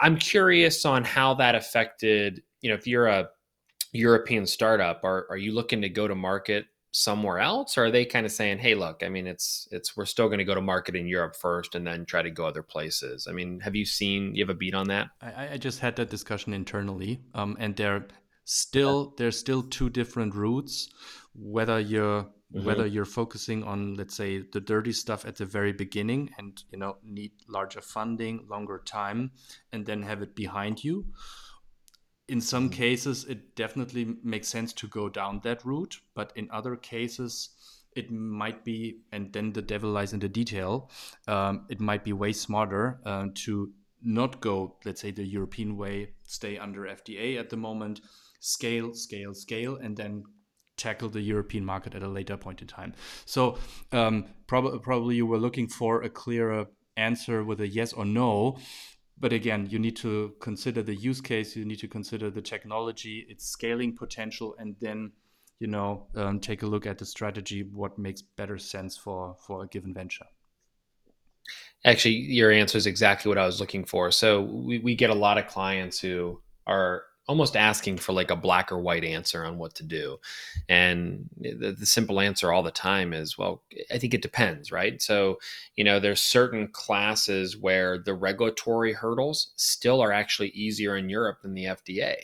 I'm 0.00 0.16
curious 0.16 0.86
on 0.86 1.04
how 1.04 1.34
that 1.34 1.54
affected, 1.54 2.42
you 2.62 2.70
know, 2.70 2.76
if 2.76 2.86
you're 2.86 3.08
a 3.08 3.28
European 3.92 4.46
startup, 4.46 5.04
are, 5.04 5.26
are 5.30 5.36
you 5.36 5.52
looking 5.52 5.82
to 5.82 5.88
go 5.88 6.08
to 6.08 6.14
market 6.14 6.66
somewhere 6.90 7.38
else 7.38 7.76
or 7.76 7.84
are 7.84 7.90
they 7.90 8.04
kind 8.04 8.24
of 8.24 8.32
saying 8.32 8.58
hey 8.58 8.74
look 8.74 9.02
i 9.02 9.08
mean 9.10 9.26
it's 9.26 9.68
it's 9.70 9.94
we're 9.94 10.06
still 10.06 10.26
going 10.26 10.38
to 10.38 10.44
go 10.44 10.54
to 10.54 10.60
market 10.60 10.96
in 10.96 11.06
europe 11.06 11.36
first 11.36 11.74
and 11.74 11.86
then 11.86 12.06
try 12.06 12.22
to 12.22 12.30
go 12.30 12.46
other 12.46 12.62
places. 12.62 13.26
I 13.28 13.32
mean 13.32 13.60
have 13.60 13.76
you 13.76 13.84
seen 13.84 14.34
you 14.34 14.42
have 14.42 14.50
a 14.50 14.58
beat 14.58 14.74
on 14.74 14.88
that? 14.88 15.08
I, 15.20 15.50
I 15.52 15.56
just 15.58 15.80
had 15.80 15.96
that 15.96 16.08
discussion 16.08 16.54
internally 16.54 17.20
um, 17.34 17.56
and 17.60 17.76
there 17.76 18.06
still 18.44 19.14
there's 19.18 19.38
still 19.38 19.62
two 19.62 19.90
different 19.90 20.34
routes 20.34 20.88
whether 21.34 21.78
you're 21.78 22.22
mm-hmm. 22.22 22.64
whether 22.64 22.86
you're 22.86 23.04
focusing 23.04 23.62
on 23.64 23.94
let's 23.94 24.16
say 24.16 24.42
the 24.52 24.60
dirty 24.60 24.92
stuff 24.92 25.26
at 25.26 25.36
the 25.36 25.44
very 25.44 25.72
beginning 25.72 26.30
and 26.38 26.64
you 26.72 26.78
know 26.78 26.96
need 27.04 27.32
larger 27.48 27.82
funding 27.82 28.46
longer 28.48 28.82
time 28.86 29.30
and 29.72 29.84
then 29.84 30.02
have 30.02 30.22
it 30.22 30.34
behind 30.34 30.82
you 30.82 31.04
in 32.28 32.40
some 32.40 32.64
mm-hmm. 32.64 32.74
cases 32.82 33.24
it 33.24 33.56
definitely 33.56 34.16
makes 34.22 34.48
sense 34.48 34.72
to 34.72 34.86
go 34.86 35.08
down 35.08 35.40
that 35.42 35.64
route 35.64 35.98
but 36.14 36.32
in 36.36 36.48
other 36.50 36.76
cases 36.76 37.50
it 37.96 38.10
might 38.10 38.64
be 38.64 39.00
and 39.12 39.32
then 39.32 39.52
the 39.52 39.62
devil 39.62 39.90
lies 39.90 40.12
in 40.12 40.20
the 40.20 40.28
detail 40.28 40.90
um, 41.26 41.66
it 41.68 41.80
might 41.80 42.04
be 42.04 42.12
way 42.12 42.32
smarter 42.32 43.00
uh, 43.04 43.26
to 43.34 43.72
not 44.02 44.40
go 44.40 44.76
let's 44.84 45.00
say 45.00 45.10
the 45.10 45.24
european 45.24 45.76
way 45.76 46.10
stay 46.24 46.56
under 46.58 46.82
fda 46.82 47.38
at 47.38 47.50
the 47.50 47.56
moment 47.56 48.00
scale, 48.40 48.94
scale, 48.94 49.34
scale, 49.34 49.76
and 49.76 49.96
then 49.96 50.24
tackle 50.76 51.08
the 51.08 51.20
European 51.20 51.64
market 51.64 51.94
at 51.94 52.02
a 52.02 52.08
later 52.08 52.36
point 52.36 52.62
in 52.62 52.68
time. 52.68 52.94
So 53.24 53.58
um, 53.92 54.26
prob- 54.46 54.82
probably 54.82 55.16
you 55.16 55.26
were 55.26 55.38
looking 55.38 55.68
for 55.68 56.02
a 56.02 56.08
clearer 56.08 56.66
answer 56.96 57.42
with 57.44 57.60
a 57.60 57.68
yes 57.68 57.92
or 57.92 58.04
no. 58.04 58.58
But 59.20 59.32
again, 59.32 59.66
you 59.70 59.78
need 59.78 59.96
to 59.96 60.34
consider 60.40 60.82
the 60.82 60.94
use 60.94 61.20
case. 61.20 61.56
You 61.56 61.64
need 61.64 61.80
to 61.80 61.88
consider 61.88 62.30
the 62.30 62.42
technology, 62.42 63.26
its 63.28 63.46
scaling 63.46 63.96
potential, 63.96 64.54
and 64.58 64.76
then 64.80 65.12
you 65.58 65.66
know 65.66 66.06
um, 66.14 66.38
take 66.38 66.62
a 66.62 66.66
look 66.66 66.86
at 66.86 66.98
the 66.98 67.04
strategy. 67.04 67.62
What 67.62 67.98
makes 67.98 68.22
better 68.22 68.58
sense 68.58 68.96
for 68.96 69.36
for 69.46 69.64
a 69.64 69.68
given 69.68 69.92
venture? 69.92 70.26
Actually, 71.84 72.14
your 72.14 72.52
answer 72.52 72.78
is 72.78 72.86
exactly 72.86 73.28
what 73.28 73.38
I 73.38 73.46
was 73.46 73.60
looking 73.60 73.84
for. 73.84 74.10
So 74.10 74.42
we, 74.42 74.78
we 74.78 74.94
get 74.94 75.10
a 75.10 75.14
lot 75.14 75.38
of 75.38 75.46
clients 75.46 75.98
who 75.98 76.40
are 76.66 77.04
almost 77.28 77.56
asking 77.56 77.98
for 77.98 78.12
like 78.12 78.30
a 78.30 78.36
black 78.36 78.72
or 78.72 78.78
white 78.78 79.04
answer 79.04 79.44
on 79.44 79.58
what 79.58 79.74
to 79.74 79.84
do. 79.84 80.18
And 80.68 81.28
the, 81.38 81.72
the, 81.78 81.86
simple 81.86 82.20
answer 82.20 82.52
all 82.52 82.62
the 82.62 82.70
time 82.70 83.12
is, 83.12 83.36
well, 83.36 83.62
I 83.92 83.98
think 83.98 84.14
it 84.14 84.22
depends, 84.22 84.72
right? 84.72 85.00
So, 85.00 85.38
you 85.76 85.84
know, 85.84 86.00
there's 86.00 86.22
certain 86.22 86.68
classes 86.68 87.56
where 87.56 87.98
the 87.98 88.14
regulatory 88.14 88.94
hurdles 88.94 89.52
still 89.56 90.00
are 90.00 90.12
actually 90.12 90.48
easier 90.48 90.96
in 90.96 91.10
Europe 91.10 91.42
than 91.42 91.52
the 91.52 91.66
FDA. 91.66 92.14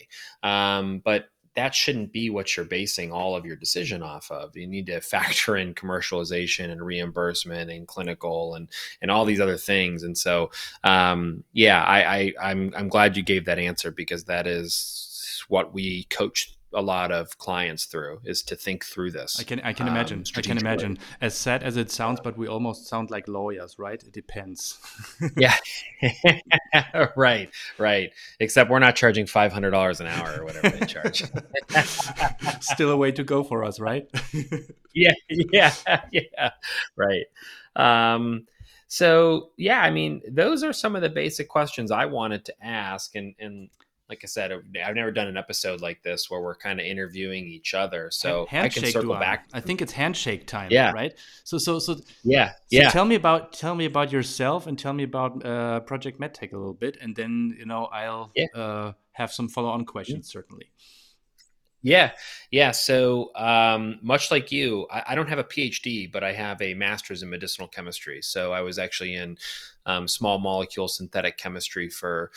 Um, 0.41 1.03
but 1.05 1.29
that 1.55 1.73
shouldn't 1.73 2.11
be 2.11 2.29
what 2.29 2.55
you're 2.55 2.65
basing 2.65 3.11
all 3.11 3.35
of 3.35 3.45
your 3.45 3.55
decision 3.55 4.03
off 4.03 4.29
of. 4.29 4.55
You 4.55 4.67
need 4.67 4.87
to 4.87 5.01
factor 5.15 5.57
in 5.57 5.73
commercialization 5.73 6.69
and 6.71 6.81
reimbursement 6.81 7.71
and 7.71 7.87
clinical 7.87 8.55
and 8.55 8.69
and 9.01 9.09
all 9.09 9.25
these 9.25 9.41
other 9.41 9.57
things. 9.57 10.03
And 10.03 10.17
so, 10.17 10.51
um, 10.83 11.43
yeah, 11.53 11.83
I, 11.83 12.15
I 12.17 12.33
I'm 12.41 12.73
I'm 12.75 12.89
glad 12.89 13.17
you 13.17 13.23
gave 13.23 13.45
that 13.45 13.59
answer 13.59 13.91
because 13.91 14.25
that 14.25 14.47
is 14.47 15.43
what 15.47 15.73
we 15.73 16.03
coach 16.05 16.55
a 16.75 16.81
lot 16.81 17.11
of 17.11 17.37
clients 17.37 17.85
through 17.85 18.19
is 18.23 18.43
to 18.43 18.55
think 18.55 18.85
through 18.85 19.11
this. 19.11 19.39
I 19.39 19.43
can 19.43 19.59
I 19.61 19.73
can 19.73 19.87
imagine. 19.87 20.19
Um, 20.19 20.25
I 20.35 20.41
can 20.41 20.57
imagine. 20.57 20.97
As 21.21 21.35
sad 21.35 21.63
as 21.63 21.77
it 21.77 21.89
sounds, 21.89 22.19
but 22.23 22.37
we 22.37 22.47
almost 22.47 22.87
sound 22.87 23.09
like 23.09 23.27
lawyers, 23.27 23.79
right? 23.79 24.01
It 24.01 24.11
depends. 24.11 24.77
yeah. 25.37 25.55
right, 27.15 27.49
right. 27.77 28.11
Except 28.39 28.69
we're 28.69 28.79
not 28.79 28.95
charging 28.95 29.25
five 29.25 29.51
hundred 29.51 29.71
dollars 29.71 30.01
an 30.01 30.07
hour 30.07 30.39
or 30.39 30.45
whatever 30.45 30.69
they 30.69 30.85
charge. 30.85 31.23
Still 32.59 32.91
a 32.91 32.97
way 32.97 33.11
to 33.13 33.23
go 33.23 33.43
for 33.43 33.63
us, 33.63 33.79
right? 33.79 34.07
yeah, 34.93 35.13
yeah, 35.29 35.73
yeah. 36.11 36.51
Right. 36.95 37.25
Um, 37.75 38.47
so 38.87 39.49
yeah, 39.57 39.81
I 39.81 39.91
mean, 39.91 40.21
those 40.29 40.63
are 40.63 40.73
some 40.73 40.95
of 40.95 41.01
the 41.01 41.09
basic 41.09 41.49
questions 41.49 41.91
I 41.91 42.05
wanted 42.05 42.45
to 42.45 42.65
ask, 42.65 43.15
and 43.15 43.33
and 43.39 43.69
like 44.09 44.21
I 44.23 44.27
said, 44.27 44.51
I've 44.51 44.95
never 44.95 45.11
done 45.11 45.27
an 45.27 45.37
episode 45.37 45.81
like 45.81 46.03
this 46.03 46.29
where 46.29 46.39
we're 46.41 46.55
kind 46.55 46.79
of 46.79 46.85
interviewing 46.85 47.47
each 47.47 47.73
other. 47.73 48.09
So 48.11 48.45
handshake 48.47 48.83
I 48.83 48.85
can 48.85 48.93
circle 48.93 49.15
back. 49.15 49.47
I 49.53 49.59
think 49.59 49.81
it's 49.81 49.91
handshake 49.91 50.45
time. 50.45 50.69
Yeah. 50.71 50.91
Right. 50.91 51.13
So 51.43 51.57
so 51.57 51.79
so 51.79 51.95
yeah 52.23 52.51
so 52.51 52.55
yeah. 52.69 52.89
Tell 52.89 53.05
me 53.05 53.15
about 53.15 53.53
tell 53.53 53.73
me 53.73 53.85
about 53.85 54.11
yourself 54.11 54.67
and 54.67 54.77
tell 54.77 54.93
me 54.93 55.03
about 55.03 55.43
uh, 55.45 55.79
Project 55.81 56.19
MedTech 56.19 56.53
a 56.53 56.57
little 56.57 56.73
bit, 56.73 56.97
and 57.01 57.15
then 57.15 57.55
you 57.57 57.65
know 57.65 57.85
I'll 57.85 58.31
yeah. 58.35 58.45
uh, 58.53 58.93
have 59.13 59.31
some 59.31 59.49
follow 59.49 59.69
on 59.69 59.85
questions 59.85 60.27
mm-hmm. 60.27 60.37
certainly. 60.37 60.71
Yeah, 61.85 62.13
yeah. 62.49 62.71
So 62.71 63.29
um, 63.35 63.99
much 64.01 64.31
like 64.31 64.51
you, 64.51 64.87
I, 64.91 65.03
I, 65.09 65.15
don't 65.15 65.29
have 65.29 65.37
a 65.37 65.43
PhD, 65.43 66.11
but 66.11 66.23
I 66.23 66.33
have 66.33 66.59
a 66.59 66.73
master's 66.73 67.21
in 67.21 67.29
medicinal 67.29 67.67
chemistry. 67.67 68.23
So 68.23 68.51
I 68.51 68.61
was 68.61 68.79
actually 68.79 69.13
in 69.13 69.37
um, 69.85 70.07
small 70.07 70.39
molecule 70.39 70.87
synthetic 70.87 71.37
chemistry 71.37 71.87
for 71.89 72.31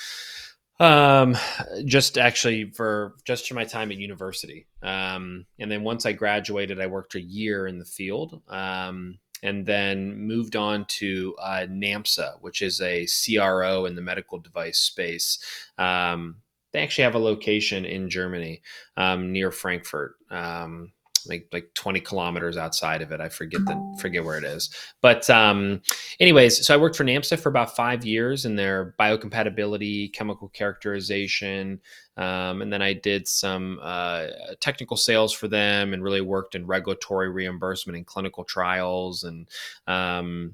um, 0.81 1.37
just 1.85 2.19
actually 2.19 2.71
for 2.71 3.15
just 3.25 3.49
for 3.49 3.55
my 3.55 3.65
time 3.65 3.91
at 3.91 3.99
university. 3.99 4.67
Um, 4.83 5.47
and 5.59 5.71
then 5.71 5.83
once 5.83 6.07
I 6.07 6.13
graduated, 6.13 6.81
I 6.81 6.87
worked 6.87 7.15
a 7.15 7.21
year 7.21 7.67
in 7.67 7.79
the 7.79 7.85
field. 7.85 8.41
Um, 8.49 9.19
and 9.43 9.65
then 9.65 10.17
moved 10.19 10.57
on 10.57 10.85
to 10.87 11.37
uh, 11.41 11.67
NAMSA, 11.69 12.41
which 12.41 12.63
is 12.63 12.81
a 12.81 13.07
CRO 13.07 13.87
in 13.87 13.95
the 13.95 14.03
medical 14.03 14.39
device 14.39 14.79
space. 14.79 15.39
Um, 15.79 16.37
they 16.73 16.81
actually 16.81 17.05
have 17.05 17.15
a 17.15 17.21
location 17.21 17.85
in 17.85 18.11
Germany 18.11 18.63
um, 18.97 19.33
near 19.33 19.51
Frankfurt. 19.51 20.17
Um, 20.31 20.93
like 21.27 21.49
like 21.53 21.73
20 21.75 22.01
kilometers 22.01 22.57
outside 22.57 23.03
of 23.03 23.13
it. 23.13 23.21
I 23.21 23.29
forget 23.29 23.65
the 23.65 23.99
forget 24.01 24.25
where 24.25 24.39
it 24.39 24.45
is. 24.45 24.71
But 25.01 25.29
um, 25.31 25.81
anyways, 26.21 26.67
so 26.67 26.75
I 26.75 26.77
worked 26.77 26.97
for 26.97 27.05
NAMSA 27.05 27.39
for 27.39 27.49
about 27.49 27.75
five 27.75 28.05
years 28.05 28.45
in 28.45 28.57
their 28.57 28.95
biocompatibility, 28.99 30.13
chemical 30.13 30.49
characterization, 30.49 31.81
um, 32.17 32.63
and 32.63 32.73
then 32.73 32.83
I 32.83 32.93
did 32.93 33.27
some 33.27 33.79
uh, 33.83 34.27
technical 34.61 34.97
sales 34.97 35.33
for 35.33 35.49
them, 35.49 35.93
and 35.93 36.03
really 36.03 36.21
worked 36.21 36.55
in 36.55 36.67
regulatory 36.67 37.31
reimbursement 37.31 37.97
and 37.97 38.07
clinical 38.07 38.45
trials, 38.45 39.25
and 39.25 39.49
um, 39.87 40.53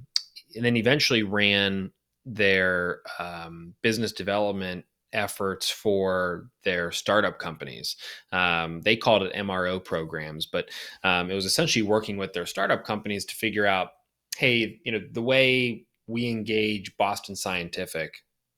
and 0.55 0.65
then 0.65 0.77
eventually 0.77 1.23
ran 1.23 1.91
their 2.27 3.01
um, 3.19 3.75
business 3.83 4.13
development 4.13 4.85
efforts 5.15 5.71
for 5.71 6.49
their 6.65 6.91
startup 6.91 7.39
companies. 7.39 7.97
Um, 8.33 8.81
they 8.83 8.97
called 8.97 9.23
it 9.23 9.35
MRO 9.35 9.83
programs, 9.83 10.47
but 10.47 10.69
um, 11.03 11.31
it 11.31 11.35
was 11.35 11.47
essentially 11.47 11.83
working 11.83 12.17
with 12.17 12.33
their 12.33 12.47
startup 12.47 12.85
companies 12.85 13.25
to 13.27 13.35
figure 13.35 13.67
out, 13.67 13.91
hey, 14.37 14.81
you 14.85 14.93
know, 14.93 15.01
the 15.13 15.23
way 15.23 15.87
we 16.07 16.29
engage 16.29 16.97
Boston 16.97 17.37
Scientific 17.37 18.13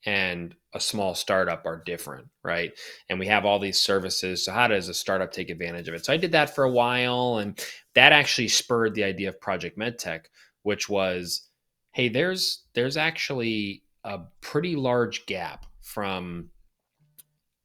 and 0.05 0.55
a 0.73 0.81
small 0.81 1.15
startup 1.15 1.67
are 1.67 1.83
different, 1.85 2.29
right? 2.45 2.73
And 3.09 3.19
we 3.19 3.27
have 3.27 3.45
all 3.45 3.59
these 3.59 3.81
services. 3.81 4.45
So 4.45 4.53
how 4.53 4.69
does 4.69 4.89
a 4.89 4.95
startup 4.95 5.33
take 5.33 5.51
advantage 5.51 5.89
of 5.89 5.95
it? 5.95 6.05
So 6.05 6.13
I 6.13 6.17
did 6.17 6.33
that 6.33 6.55
for 6.55 6.65
a 6.65 6.71
while, 6.71 7.39
and 7.39 7.61
that 7.95 8.13
actually 8.13 8.49
spurred 8.49 8.95
the 8.95 9.05
idea 9.05 9.29
of 9.29 9.41
Project 9.41 9.77
MedTech, 9.77 10.27
which 10.63 10.89
was, 10.89 11.49
hey, 11.93 12.09
there's 12.09 12.63
there's 12.75 12.97
actually 12.97 13.83
a 14.05 14.21
pretty 14.41 14.77
large 14.77 15.27
gap 15.27 15.67
from 15.87 16.51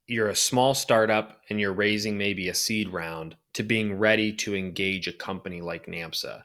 you're 0.06 0.28
a 0.28 0.36
small 0.36 0.74
startup 0.74 1.40
and 1.50 1.60
you're 1.60 1.72
raising 1.72 2.16
maybe 2.16 2.48
a 2.48 2.54
seed 2.54 2.88
round 2.88 3.36
to 3.54 3.62
being 3.62 3.98
ready 3.98 4.32
to 4.32 4.54
engage 4.54 5.08
a 5.08 5.12
company 5.12 5.60
like 5.60 5.86
NAMSA. 5.86 6.42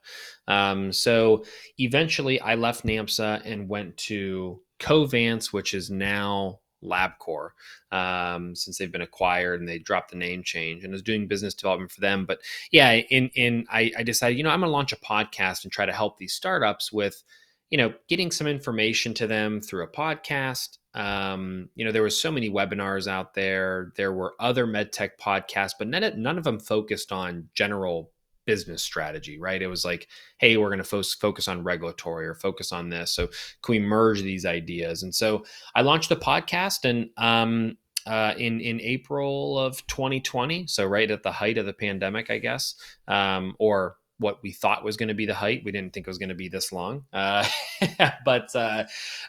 Um, 0.47 0.91
so 0.91 1.45
eventually 1.77 2.41
I 2.41 2.55
left 2.55 2.85
NAMSA 2.85 3.41
and 3.45 3.69
went 3.69 3.95
to 3.97 4.61
Covance, 4.79 5.53
which 5.53 5.73
is 5.73 5.89
now 5.89 6.59
LabCorp, 6.83 7.49
um, 7.91 8.55
since 8.55 8.77
they've 8.77 8.91
been 8.91 9.01
acquired 9.01 9.59
and 9.59 9.69
they 9.69 9.79
dropped 9.79 10.11
the 10.11 10.17
name 10.17 10.43
change 10.43 10.83
and 10.83 10.91
I 10.91 10.95
was 10.95 11.01
doing 11.03 11.27
business 11.27 11.53
development 11.53 11.91
for 11.91 12.01
them. 12.01 12.25
But 12.25 12.39
yeah, 12.71 12.91
in 12.93 13.29
in 13.35 13.65
I, 13.69 13.91
I 13.97 14.03
decided, 14.03 14.37
you 14.37 14.43
know, 14.43 14.49
I'm 14.49 14.61
gonna 14.61 14.71
launch 14.71 14.93
a 14.93 14.97
podcast 14.97 15.63
and 15.63 15.71
try 15.71 15.85
to 15.85 15.93
help 15.93 16.17
these 16.17 16.33
startups 16.33 16.91
with, 16.91 17.23
you 17.69 17.77
know, 17.77 17.93
getting 18.07 18.31
some 18.31 18.47
information 18.47 19.13
to 19.15 19.27
them 19.27 19.61
through 19.61 19.83
a 19.83 19.87
podcast 19.87 20.77
um, 20.97 21.69
you 21.75 21.85
know, 21.85 21.91
there 21.91 22.01
was 22.01 22.19
so 22.19 22.31
many 22.31 22.49
webinars 22.49 23.07
out 23.07 23.35
there. 23.35 23.93
There 23.95 24.11
were 24.11 24.33
other 24.39 24.65
medtech 24.65 25.11
podcasts, 25.21 25.73
but 25.77 25.87
none, 25.87 26.21
none 26.21 26.39
of 26.39 26.43
them 26.43 26.59
focused 26.59 27.11
on 27.11 27.49
general 27.53 28.11
business 28.47 28.81
strategy, 28.81 29.37
right? 29.37 29.61
It 29.61 29.67
was 29.67 29.85
like, 29.85 30.07
hey, 30.39 30.57
we're 30.57 30.69
going 30.69 30.79
to 30.79 30.83
fo- 30.83 31.03
focus 31.03 31.47
on 31.47 31.63
regulatory 31.63 32.25
or 32.25 32.33
focus 32.33 32.71
on 32.71 32.89
this. 32.89 33.11
So 33.11 33.27
can 33.61 33.73
we 33.73 33.79
merge 33.79 34.23
these 34.23 34.43
ideas? 34.43 35.03
And 35.03 35.13
so 35.13 35.45
I 35.75 35.81
launched 35.81 36.09
a 36.09 36.15
podcast 36.15 36.83
and 36.83 37.09
um, 37.17 37.77
uh, 38.07 38.33
in 38.37 38.61
in 38.61 38.81
April 38.81 39.59
of 39.59 39.85
2020, 39.87 40.65
so 40.67 40.85
right 40.85 41.11
at 41.11 41.23
the 41.23 41.31
height 41.31 41.57
of 41.57 41.65
the 41.65 41.73
pandemic, 41.73 42.31
I 42.31 42.37
guess, 42.39 42.73
um, 43.07 43.53
or 43.59 43.97
what 44.19 44.41
we 44.41 44.51
thought 44.51 44.83
was 44.83 44.97
going 44.97 45.09
to 45.09 45.13
be 45.13 45.25
the 45.25 45.33
height. 45.33 45.61
We 45.63 45.71
didn't 45.71 45.93
think 45.93 46.07
it 46.07 46.09
was 46.09 46.17
going 46.17 46.29
to 46.29 46.35
be 46.35 46.49
this 46.49 46.71
long, 46.71 47.05
uh, 47.13 47.47
but 48.25 48.55
uh, 48.55 48.85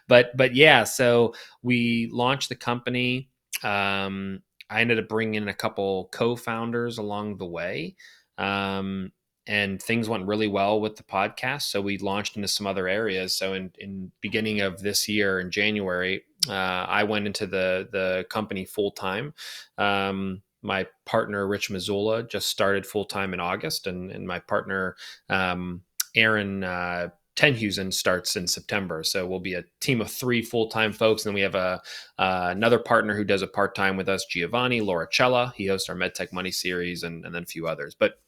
but 0.07 0.37
but 0.37 0.55
yeah. 0.55 0.85
So 0.85 1.35
we 1.63 2.09
launched 2.13 2.49
the 2.49 2.57
company. 2.57 3.31
Um, 3.63 4.43
I 4.71 4.81
ended 4.81 4.99
up 4.99 5.09
bringing 5.09 5.43
in 5.43 5.49
a 5.49 5.55
couple 5.55 6.09
co-founders 6.13 6.99
along 6.99 7.39
the 7.39 7.47
way, 7.47 7.97
um, 8.37 9.13
and 9.47 9.81
things 9.83 10.09
went 10.09 10.27
really 10.27 10.49
well 10.49 10.81
with 10.81 10.97
the 10.97 11.03
podcast. 11.03 11.63
So 11.63 11.81
we 11.81 11.99
launched 11.99 12.37
into 12.37 12.49
some 12.49 12.67
other 12.67 12.89
areas. 12.89 13.35
So 13.37 13.55
in 13.55 13.73
in 13.79 14.13
beginning 14.21 14.61
of 14.61 14.81
this 14.81 15.09
year 15.09 15.41
in 15.41 15.51
January, 15.51 16.23
uh, 16.49 16.53
I 16.53 17.05
went 17.05 17.27
into 17.27 17.47
the 17.47 17.89
the 17.91 18.27
company 18.31 18.65
full 18.65 18.93
time. 18.93 19.35
Um, 19.77 20.43
my 20.63 20.87
partner 21.05 21.47
Rich 21.47 21.71
Mazzola 21.71 22.29
just 22.29 22.49
started 22.49 22.87
full 22.87 23.05
time 23.05 23.35
in 23.35 23.41
August, 23.41 23.87
and 23.87 24.11
and 24.11 24.27
my 24.27 24.39
partner 24.39 24.97
um, 25.29 25.83
Aaron 26.15 26.65
uh, 26.65 27.09
Tenhusen 27.37 27.93
starts 27.93 28.35
in 28.35 28.49
September. 28.49 29.05
So 29.05 29.25
we'll 29.25 29.39
be 29.39 29.55
a 29.55 29.65
team 29.81 30.01
of 30.01 30.11
three 30.11 30.43
full 30.43 30.69
time 30.69 30.93
folks, 30.93 31.25
and 31.25 31.31
then 31.31 31.35
we 31.35 31.43
have 31.43 31.55
a 31.55 31.81
uh, 32.19 32.49
another 32.51 32.79
partner 32.79 33.15
who 33.15 33.25
does 33.25 33.43
a 33.43 33.47
part 33.47 33.75
time 33.75 33.97
with 33.97 34.09
us, 34.09 34.27
Giovanni 34.27 34.81
Lauricella. 34.81 35.55
He 35.55 35.67
hosts 35.67 35.89
our 35.89 35.95
MedTech 35.95 36.33
Money 36.33 36.51
series, 36.51 37.05
and 37.05 37.25
and 37.25 37.35
then 37.35 37.45
a 37.45 37.47
few 37.47 37.69
others. 37.69 37.95
But 37.95 38.21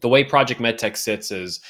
the 0.00 0.08
way 0.08 0.24
Project 0.24 0.60
MedTech 0.60 0.96
sits 0.96 1.30
is 1.30 1.60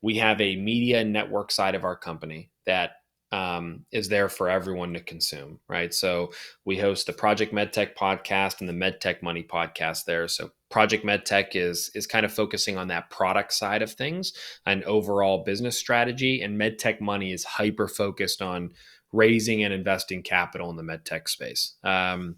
we 0.00 0.16
have 0.16 0.40
a 0.40 0.56
media 0.56 1.04
network 1.04 1.52
side 1.52 1.74
of 1.74 1.84
our 1.84 1.96
company 1.96 2.50
that 2.64 2.92
um, 3.32 3.84
is 3.92 4.08
there 4.08 4.28
for 4.28 4.48
everyone 4.48 4.92
to 4.94 5.00
consume, 5.00 5.60
right? 5.68 5.94
So 5.94 6.32
we 6.64 6.78
host 6.78 7.06
the 7.06 7.12
Project 7.12 7.54
MedTech 7.54 7.94
podcast 7.94 8.60
and 8.60 8.68
the 8.68 8.72
MedTech 8.72 9.22
Money 9.22 9.44
podcast 9.44 10.04
there. 10.04 10.26
So 10.26 10.50
Project 10.68 11.04
MedTech 11.04 11.54
is 11.54 11.90
is 11.94 12.06
kind 12.06 12.24
of 12.24 12.32
focusing 12.32 12.76
on 12.76 12.88
that 12.88 13.10
product 13.10 13.52
side 13.52 13.82
of 13.82 13.92
things 13.92 14.32
and 14.66 14.82
overall 14.84 15.44
business 15.44 15.78
strategy, 15.78 16.42
and 16.42 16.60
MedTech 16.60 17.00
Money 17.00 17.32
is 17.32 17.44
hyper 17.44 17.88
focused 17.88 18.42
on 18.42 18.72
raising 19.12 19.64
and 19.64 19.74
investing 19.74 20.22
capital 20.22 20.70
in 20.70 20.76
the 20.76 20.82
medtech 20.82 21.28
space. 21.28 21.74
Um, 21.82 22.36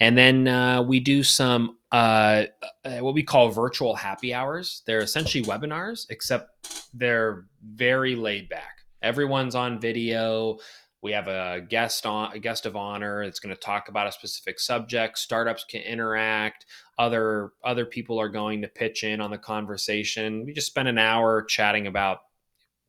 and 0.00 0.16
then 0.16 0.48
uh, 0.48 0.82
we 0.82 0.98
do 0.98 1.22
some 1.22 1.76
uh, 1.92 2.44
uh 2.84 2.98
what 2.98 3.14
we 3.14 3.22
call 3.22 3.50
virtual 3.50 3.96
happy 3.96 4.32
hours. 4.32 4.82
They're 4.86 5.00
essentially 5.00 5.44
webinars, 5.44 6.06
except 6.08 6.90
they're 6.94 7.46
very 7.62 8.14
laid 8.14 8.48
back 8.48 8.79
everyone's 9.02 9.54
on 9.54 9.80
video. 9.80 10.58
We 11.02 11.12
have 11.12 11.28
a 11.28 11.62
guest 11.66 12.04
on 12.04 12.32
a 12.32 12.38
guest 12.38 12.66
of 12.66 12.76
honor 12.76 13.24
that's 13.24 13.40
going 13.40 13.54
to 13.54 13.60
talk 13.60 13.88
about 13.88 14.06
a 14.06 14.12
specific 14.12 14.60
subject. 14.60 15.18
Startups 15.18 15.64
can 15.64 15.80
interact. 15.80 16.66
Other 16.98 17.52
other 17.64 17.86
people 17.86 18.20
are 18.20 18.28
going 18.28 18.62
to 18.62 18.68
pitch 18.68 19.02
in 19.02 19.20
on 19.20 19.30
the 19.30 19.38
conversation. 19.38 20.44
We 20.44 20.52
just 20.52 20.66
spend 20.66 20.88
an 20.88 20.98
hour 20.98 21.42
chatting 21.42 21.86
about 21.86 22.18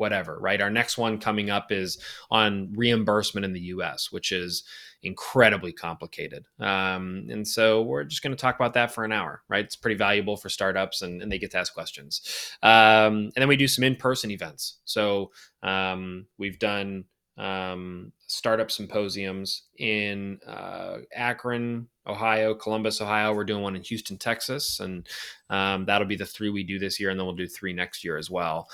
whatever 0.02 0.38
right? 0.40 0.62
Our 0.62 0.70
next 0.70 0.98
one 0.98 1.18
coming 1.20 1.50
up 1.50 1.72
is 1.72 1.98
on 2.30 2.74
reimbursement 2.76 3.46
in 3.46 3.54
the 3.54 3.62
us 3.62 4.12
which 4.12 4.32
is 4.32 4.64
incredibly 5.04 5.72
complicated. 5.72 6.46
Um, 6.60 7.28
and 7.30 7.48
so 7.48 7.82
we're 7.82 8.04
just 8.04 8.22
going 8.22 8.36
to 8.36 8.42
talk 8.42 8.56
about 8.56 8.74
that 8.74 8.92
for 8.92 9.06
an 9.06 9.14
hour 9.14 9.44
right? 9.48 9.64
It's 9.64 9.76
pretty 9.76 9.98
valuable 9.98 10.36
for 10.36 10.50
startups 10.50 11.02
and, 11.02 11.22
and 11.22 11.32
they 11.32 11.40
get 11.40 11.52
to 11.52 11.60
ask 11.60 11.74
questions. 11.74 12.22
Um, 12.62 13.32
and 13.34 13.38
then 13.38 13.48
we 13.48 13.56
do 13.56 13.68
some 13.68 13.84
in-person 13.84 14.32
events. 14.32 14.80
So 14.86 15.32
um, 15.64 16.26
we've 16.38 16.60
done 16.60 17.06
um, 17.38 18.12
startup 18.28 18.72
symposiums 18.72 19.64
in 19.78 20.40
uh, 20.48 20.98
Akron, 21.14 21.88
Ohio, 22.06 22.54
Columbus, 22.54 23.02
Ohio. 23.02 23.34
We're 23.34 23.46
doing 23.46 23.64
one 23.64 23.76
in 23.76 23.84
Houston, 23.84 24.18
Texas, 24.18 24.80
and 24.80 25.08
um, 25.50 25.86
that'll 25.86 26.08
be 26.08 26.16
the 26.16 26.26
three 26.26 26.50
we 26.50 26.64
do 26.64 26.80
this 26.80 27.00
year, 27.00 27.10
and 27.10 27.20
then 27.20 27.26
we'll 27.26 27.36
do 27.36 27.48
three 27.48 27.74
next 27.74 28.04
year 28.04 28.18
as 28.18 28.30
well. 28.30 28.68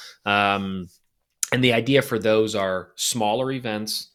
And 1.51 1.63
the 1.63 1.73
idea 1.73 2.01
for 2.01 2.19
those 2.19 2.55
are 2.55 2.91
smaller 2.95 3.51
events, 3.51 4.11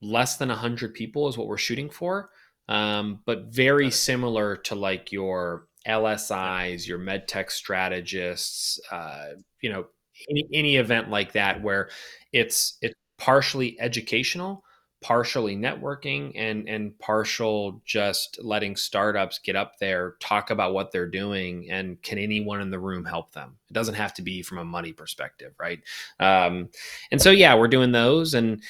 less 0.00 0.36
than 0.36 0.48
100 0.48 0.94
people 0.94 1.28
is 1.28 1.38
what 1.38 1.46
we're 1.46 1.56
shooting 1.56 1.90
for, 1.90 2.30
um, 2.68 3.20
but 3.26 3.46
very 3.46 3.90
similar 3.90 4.56
to 4.56 4.74
like 4.74 5.12
your 5.12 5.68
LSIs, 5.86 6.86
your 6.86 6.98
medtech 6.98 7.50
strategists, 7.50 8.80
uh, 8.90 9.28
you 9.60 9.70
know, 9.70 9.86
any, 10.28 10.48
any 10.52 10.76
event 10.76 11.10
like 11.10 11.32
that 11.32 11.62
where 11.62 11.90
it's 12.32 12.76
it's 12.82 12.94
partially 13.18 13.78
educational 13.80 14.64
partially 15.00 15.56
networking 15.56 16.32
and 16.34 16.68
and 16.68 16.98
partial 16.98 17.80
just 17.84 18.38
letting 18.42 18.74
startups 18.74 19.38
get 19.38 19.54
up 19.54 19.78
there 19.78 20.16
talk 20.20 20.50
about 20.50 20.74
what 20.74 20.90
they're 20.90 21.08
doing 21.08 21.70
and 21.70 22.02
can 22.02 22.18
anyone 22.18 22.60
in 22.60 22.70
the 22.70 22.78
room 22.78 23.04
help 23.04 23.32
them? 23.32 23.56
It 23.70 23.74
doesn't 23.74 23.94
have 23.94 24.14
to 24.14 24.22
be 24.22 24.42
from 24.42 24.58
a 24.58 24.64
money 24.64 24.92
perspective 24.92 25.54
right? 25.58 25.80
Um, 26.18 26.70
and 27.10 27.22
so 27.22 27.30
yeah 27.30 27.54
we're 27.54 27.68
doing 27.68 27.92
those. 27.92 28.34
And 28.34 28.62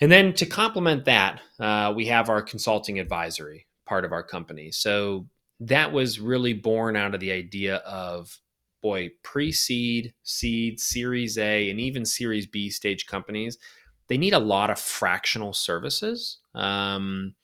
and 0.00 0.12
then 0.12 0.34
to 0.34 0.46
complement 0.46 1.06
that 1.06 1.40
uh, 1.58 1.92
we 1.96 2.06
have 2.06 2.28
our 2.28 2.42
consulting 2.42 3.00
advisory 3.00 3.66
part 3.86 4.04
of 4.04 4.12
our 4.12 4.22
company. 4.22 4.70
So 4.70 5.26
that 5.60 5.92
was 5.92 6.20
really 6.20 6.52
born 6.52 6.96
out 6.96 7.14
of 7.14 7.20
the 7.20 7.32
idea 7.32 7.76
of 7.76 8.38
boy, 8.82 9.10
pre 9.22 9.52
seed, 9.52 10.12
seed, 10.22 10.78
series 10.78 11.38
A, 11.38 11.70
and 11.70 11.80
even 11.80 12.04
series 12.04 12.46
B 12.46 12.68
stage 12.68 13.06
companies, 13.06 13.58
they 14.08 14.18
need 14.18 14.34
a 14.34 14.38
lot 14.38 14.70
of 14.70 14.78
fractional 14.78 15.52
services. 15.52 16.38
Um, 16.54 17.34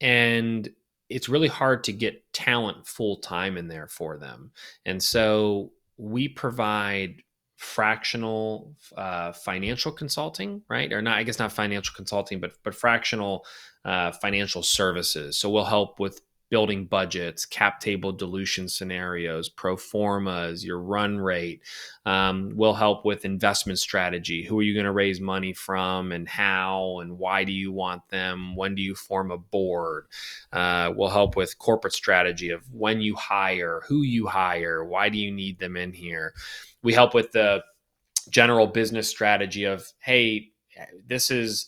and 0.00 0.68
it's 1.08 1.28
really 1.28 1.48
hard 1.48 1.84
to 1.84 1.92
get 1.92 2.32
talent 2.32 2.86
full 2.86 3.16
time 3.16 3.56
in 3.56 3.68
there 3.68 3.88
for 3.88 4.16
them. 4.16 4.52
And 4.84 5.02
so 5.02 5.72
we 5.96 6.28
provide 6.28 7.22
fractional 7.56 8.76
uh, 8.96 9.32
financial 9.32 9.90
consulting, 9.90 10.62
right? 10.68 10.92
Or 10.92 11.02
not, 11.02 11.18
I 11.18 11.24
guess 11.24 11.40
not 11.40 11.52
financial 11.52 11.94
consulting, 11.94 12.40
but 12.40 12.52
but 12.62 12.74
fractional 12.74 13.44
uh, 13.84 14.12
financial 14.12 14.62
services. 14.62 15.38
So 15.38 15.50
we'll 15.50 15.64
help 15.64 15.98
with 15.98 16.20
building 16.50 16.86
budgets, 16.86 17.44
cap 17.44 17.80
table 17.80 18.12
dilution 18.12 18.68
scenarios, 18.68 19.48
pro 19.48 19.76
formas, 19.76 20.64
your 20.64 20.80
run 20.80 21.18
rate. 21.18 21.62
Um, 22.06 22.52
we'll 22.54 22.74
help 22.74 23.04
with 23.04 23.24
investment 23.24 23.78
strategy. 23.78 24.42
Who 24.44 24.58
are 24.58 24.62
you 24.62 24.74
going 24.74 24.86
to 24.86 24.92
raise 24.92 25.20
money 25.20 25.52
from 25.52 26.12
and 26.12 26.28
how 26.28 27.00
and 27.00 27.18
why 27.18 27.44
do 27.44 27.52
you 27.52 27.72
want 27.72 28.08
them? 28.08 28.56
When 28.56 28.74
do 28.74 28.82
you 28.82 28.94
form 28.94 29.30
a 29.30 29.38
board? 29.38 30.06
Uh, 30.52 30.92
we'll 30.96 31.08
help 31.08 31.36
with 31.36 31.58
corporate 31.58 31.92
strategy 31.94 32.50
of 32.50 32.62
when 32.72 33.00
you 33.00 33.14
hire, 33.14 33.82
who 33.86 34.02
you 34.02 34.26
hire, 34.26 34.84
why 34.84 35.08
do 35.08 35.18
you 35.18 35.30
need 35.30 35.58
them 35.58 35.76
in 35.76 35.92
here? 35.92 36.32
We 36.82 36.94
help 36.94 37.12
with 37.14 37.32
the 37.32 37.62
general 38.30 38.66
business 38.66 39.08
strategy 39.08 39.64
of, 39.64 39.92
hey, 39.98 40.52
this 41.06 41.30
is 41.30 41.66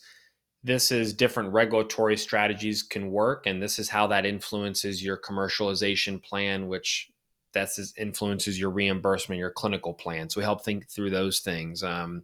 this 0.63 0.91
is 0.91 1.13
different 1.13 1.51
regulatory 1.51 2.17
strategies 2.17 2.83
can 2.83 3.11
work 3.11 3.45
and 3.45 3.61
this 3.61 3.79
is 3.79 3.89
how 3.89 4.07
that 4.07 4.25
influences 4.25 5.03
your 5.03 5.17
commercialization 5.17 6.21
plan 6.21 6.67
which 6.67 7.11
that 7.53 7.69
influences 7.97 8.59
your 8.59 8.69
reimbursement 8.69 9.39
your 9.39 9.51
clinical 9.51 9.93
plan. 9.93 10.29
So 10.29 10.39
we 10.39 10.43
help 10.43 10.63
think 10.63 10.89
through 10.89 11.09
those 11.09 11.39
things. 11.39 11.83
Um, 11.83 12.23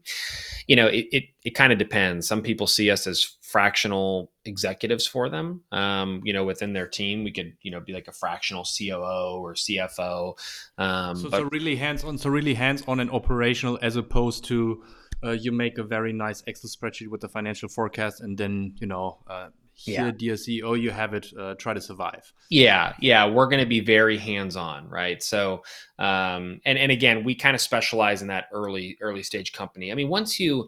you 0.68 0.76
know 0.76 0.88
it, 0.88 1.08
it, 1.12 1.24
it 1.44 1.50
kind 1.52 1.72
of 1.72 1.80
depends. 1.80 2.28
Some 2.28 2.42
people 2.42 2.68
see 2.68 2.90
us 2.92 3.08
as 3.08 3.36
fractional 3.42 4.32
executives 4.46 5.08
for 5.08 5.30
them. 5.30 5.62
Um, 5.72 6.22
you 6.24 6.34
know 6.34 6.46
within 6.46 6.74
their 6.74 6.88
team 6.88 7.24
we 7.24 7.32
could 7.32 7.54
you 7.62 7.72
know 7.72 7.80
be 7.80 7.94
like 7.94 8.08
a 8.08 8.12
fractional 8.12 8.64
coo 8.64 8.94
or 8.94 9.54
cfo 9.54 10.38
um, 10.78 11.16
so, 11.16 11.30
but, 11.30 11.38
so 11.38 11.44
really 11.52 11.76
hands 11.76 12.04
on 12.04 12.18
so 12.18 12.30
really 12.30 12.54
hands 12.54 12.84
on 12.88 13.00
and 13.00 13.12
operational 13.12 13.78
as 13.82 13.96
opposed 13.96 14.46
to 14.46 14.84
uh, 15.24 15.32
you 15.32 15.52
make 15.52 15.78
a 15.78 15.84
very 15.84 16.14
nice 16.14 16.44
Excel 16.48 16.70
spreadsheet 16.70 17.10
with 17.10 17.22
the 17.22 17.30
financial 17.30 17.70
forecast, 17.70 18.22
and 18.22 18.38
then 18.38 18.76
you 18.80 18.88
know. 18.88 19.20
Uh, 19.28 19.50
here, 19.80 20.06
yeah. 20.06 20.12
dear 20.12 20.34
CEO, 20.34 20.82
you 20.82 20.90
have 20.90 21.14
it. 21.14 21.32
Uh, 21.40 21.54
try 21.54 21.72
to 21.72 21.80
survive. 21.80 22.34
Yeah, 22.50 22.94
yeah, 23.00 23.28
we're 23.28 23.46
going 23.46 23.60
to 23.60 23.68
be 23.68 23.80
very 23.80 24.18
hands-on, 24.18 24.90
right? 24.90 25.22
So, 25.22 25.62
um, 26.00 26.60
and 26.66 26.80
and 26.80 26.92
again, 26.92 27.24
we 27.24 27.36
kind 27.36 27.54
of 27.54 27.62
specialize 27.62 28.24
in 28.24 28.30
that 28.30 28.46
early 28.52 28.98
early 29.02 29.22
stage 29.22 29.54
company. 29.54 29.92
I 29.92 29.96
mean, 29.96 30.10
once 30.10 30.40
you 30.40 30.68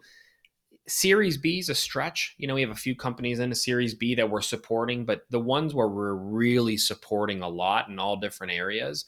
Series 0.89 1.37
B 1.37 1.59
is 1.59 1.69
a 1.69 1.75
stretch. 1.75 2.35
You 2.37 2.47
know, 2.47 2.55
we 2.55 2.61
have 2.61 2.71
a 2.71 2.75
few 2.75 2.95
companies 2.95 3.39
in 3.39 3.51
a 3.51 3.55
Series 3.55 3.93
B 3.93 4.15
that 4.15 4.29
we're 4.29 4.41
supporting, 4.41 5.05
but 5.05 5.21
the 5.29 5.39
ones 5.39 5.73
where 5.73 5.87
we're 5.87 6.15
really 6.15 6.77
supporting 6.77 7.41
a 7.41 7.47
lot 7.47 7.89
in 7.89 7.99
all 7.99 8.17
different 8.17 8.53
areas 8.53 9.05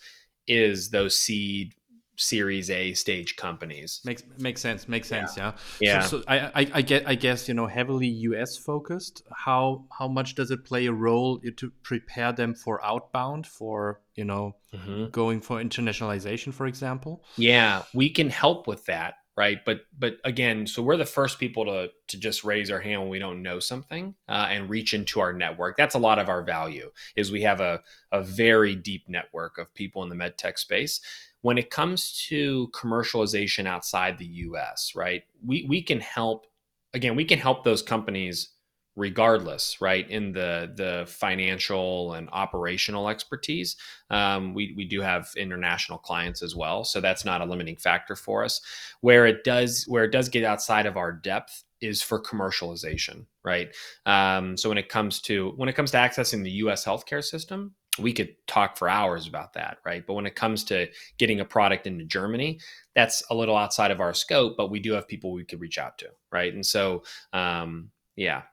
is 0.47 0.89
those 0.89 1.17
seed 1.17 1.73
Series 2.21 2.69
A 2.69 2.93
stage 2.93 3.35
companies. 3.35 4.01
Makes 4.05 4.23
makes 4.37 4.61
sense. 4.61 4.87
Makes 4.87 5.07
sense. 5.07 5.35
Yeah. 5.35 5.53
Yeah. 5.79 5.93
yeah. 5.93 5.99
So, 6.01 6.19
so 6.19 6.23
I, 6.27 6.39
I, 6.39 6.71
I 6.75 6.81
get 6.81 7.07
I 7.07 7.15
guess 7.15 7.47
you 7.47 7.53
know 7.53 7.67
heavily 7.67 8.07
U.S. 8.07 8.57
focused. 8.57 9.23
How 9.35 9.85
how 9.97 10.07
much 10.07 10.35
does 10.35 10.51
it 10.51 10.63
play 10.63 10.85
a 10.85 10.93
role 10.93 11.39
to 11.39 11.71
prepare 11.83 12.31
them 12.31 12.53
for 12.53 12.83
outbound 12.83 13.47
for 13.47 14.01
you 14.15 14.25
know 14.25 14.55
mm-hmm. 14.73 15.07
going 15.07 15.41
for 15.41 15.61
internationalization, 15.61 16.53
for 16.53 16.67
example? 16.67 17.23
Yeah, 17.37 17.83
we 17.93 18.09
can 18.09 18.29
help 18.29 18.67
with 18.67 18.85
that 18.85 19.15
right 19.37 19.63
but 19.65 19.81
but 19.97 20.17
again 20.25 20.67
so 20.67 20.81
we're 20.81 20.97
the 20.97 21.05
first 21.05 21.39
people 21.39 21.65
to 21.65 21.89
to 22.07 22.17
just 22.17 22.43
raise 22.43 22.69
our 22.69 22.81
hand 22.81 23.01
when 23.01 23.09
we 23.09 23.17
don't 23.17 23.41
know 23.41 23.59
something 23.59 24.13
uh, 24.27 24.47
and 24.49 24.69
reach 24.69 24.93
into 24.93 25.19
our 25.21 25.31
network 25.31 25.77
that's 25.77 25.95
a 25.95 25.99
lot 25.99 26.19
of 26.19 26.27
our 26.27 26.43
value 26.43 26.91
is 27.15 27.31
we 27.31 27.41
have 27.41 27.61
a, 27.61 27.81
a 28.11 28.21
very 28.21 28.75
deep 28.75 29.05
network 29.07 29.57
of 29.57 29.73
people 29.73 30.03
in 30.03 30.09
the 30.09 30.15
med 30.15 30.37
tech 30.37 30.57
space 30.57 30.99
when 31.41 31.57
it 31.57 31.69
comes 31.69 32.25
to 32.29 32.69
commercialization 32.73 33.65
outside 33.65 34.17
the 34.17 34.25
US, 34.25 34.93
right? 34.95 35.23
We 35.45 35.65
we 35.67 35.81
can 35.81 35.99
help 35.99 36.47
again, 36.93 37.15
we 37.15 37.25
can 37.25 37.39
help 37.39 37.63
those 37.63 37.81
companies 37.81 38.49
regardless, 38.95 39.79
right? 39.81 40.09
In 40.09 40.31
the 40.31 40.71
the 40.75 41.05
financial 41.07 42.13
and 42.13 42.29
operational 42.31 43.09
expertise, 43.09 43.75
um, 44.09 44.53
we 44.53 44.73
we 44.75 44.85
do 44.85 45.01
have 45.01 45.29
international 45.37 45.97
clients 45.97 46.41
as 46.41 46.55
well, 46.55 46.83
so 46.83 47.01
that's 47.01 47.25
not 47.25 47.41
a 47.41 47.45
limiting 47.45 47.77
factor 47.77 48.15
for 48.15 48.43
us. 48.43 48.61
Where 49.01 49.25
it 49.25 49.43
does 49.43 49.85
where 49.87 50.03
it 50.03 50.11
does 50.11 50.29
get 50.29 50.43
outside 50.43 50.85
of 50.85 50.97
our 50.97 51.11
depth 51.11 51.63
is 51.81 52.01
for 52.01 52.21
commercialization, 52.21 53.25
right? 53.43 53.75
Um, 54.05 54.55
so 54.55 54.69
when 54.69 54.77
it 54.77 54.89
comes 54.89 55.19
to 55.21 55.53
when 55.55 55.69
it 55.69 55.73
comes 55.73 55.91
to 55.91 55.97
accessing 55.97 56.43
the 56.43 56.51
U.S. 56.51 56.85
healthcare 56.85 57.23
system, 57.23 57.73
we 57.99 58.13
could 58.13 58.35
talk 58.47 58.77
for 58.77 58.87
hours 58.87 59.27
about 59.27 59.53
that, 59.53 59.79
right? 59.85 60.05
But 60.05 60.13
when 60.13 60.25
it 60.25 60.35
comes 60.35 60.63
to 60.65 60.87
getting 61.17 61.39
a 61.39 61.45
product 61.45 61.87
into 61.87 62.05
Germany, 62.05 62.59
that's 62.95 63.21
a 63.29 63.35
little 63.35 63.57
outside 63.57 63.91
of 63.91 63.99
our 63.99 64.13
scope, 64.13 64.55
but 64.55 64.71
we 64.71 64.79
do 64.79 64.93
have 64.93 65.07
people 65.07 65.33
we 65.33 65.43
could 65.43 65.59
reach 65.59 65.77
out 65.77 65.97
to, 65.97 66.07
right? 66.31 66.53
And 66.53 66.65
so, 66.65 67.03
um, 67.33 67.91
yeah. 68.15 68.43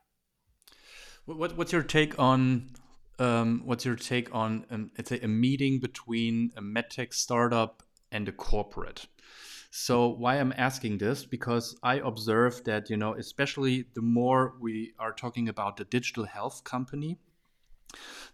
What, 1.25 1.57
what's 1.57 1.73
your 1.73 1.83
take 1.83 2.19
on 2.19 2.71
um, 3.19 3.63
what's 3.65 3.85
your 3.85 3.97
take 3.97 4.33
on 4.33 4.65
um, 4.71 4.91
a 5.11 5.27
meeting 5.27 5.81
between 5.81 6.53
a 6.57 6.63
medtech 6.63 7.13
startup 7.13 7.83
and 8.13 8.29
a 8.29 8.33
corporate? 8.33 9.07
So 9.71 10.09
why 10.09 10.37
I'm 10.37 10.55
asking 10.57 10.99
this 10.99 11.25
because 11.25 11.77
I 11.83 11.97
observe 11.97 12.65
that 12.65 12.89
you 12.89 12.97
know 12.97 13.15
especially 13.15 13.85
the 13.95 14.03
more 14.03 14.55
we 14.61 14.95
are 14.99 15.13
talking 15.13 15.49
about 15.49 15.77
the 15.77 15.85
digital 15.85 16.25
health 16.25 16.65
company 16.65 17.19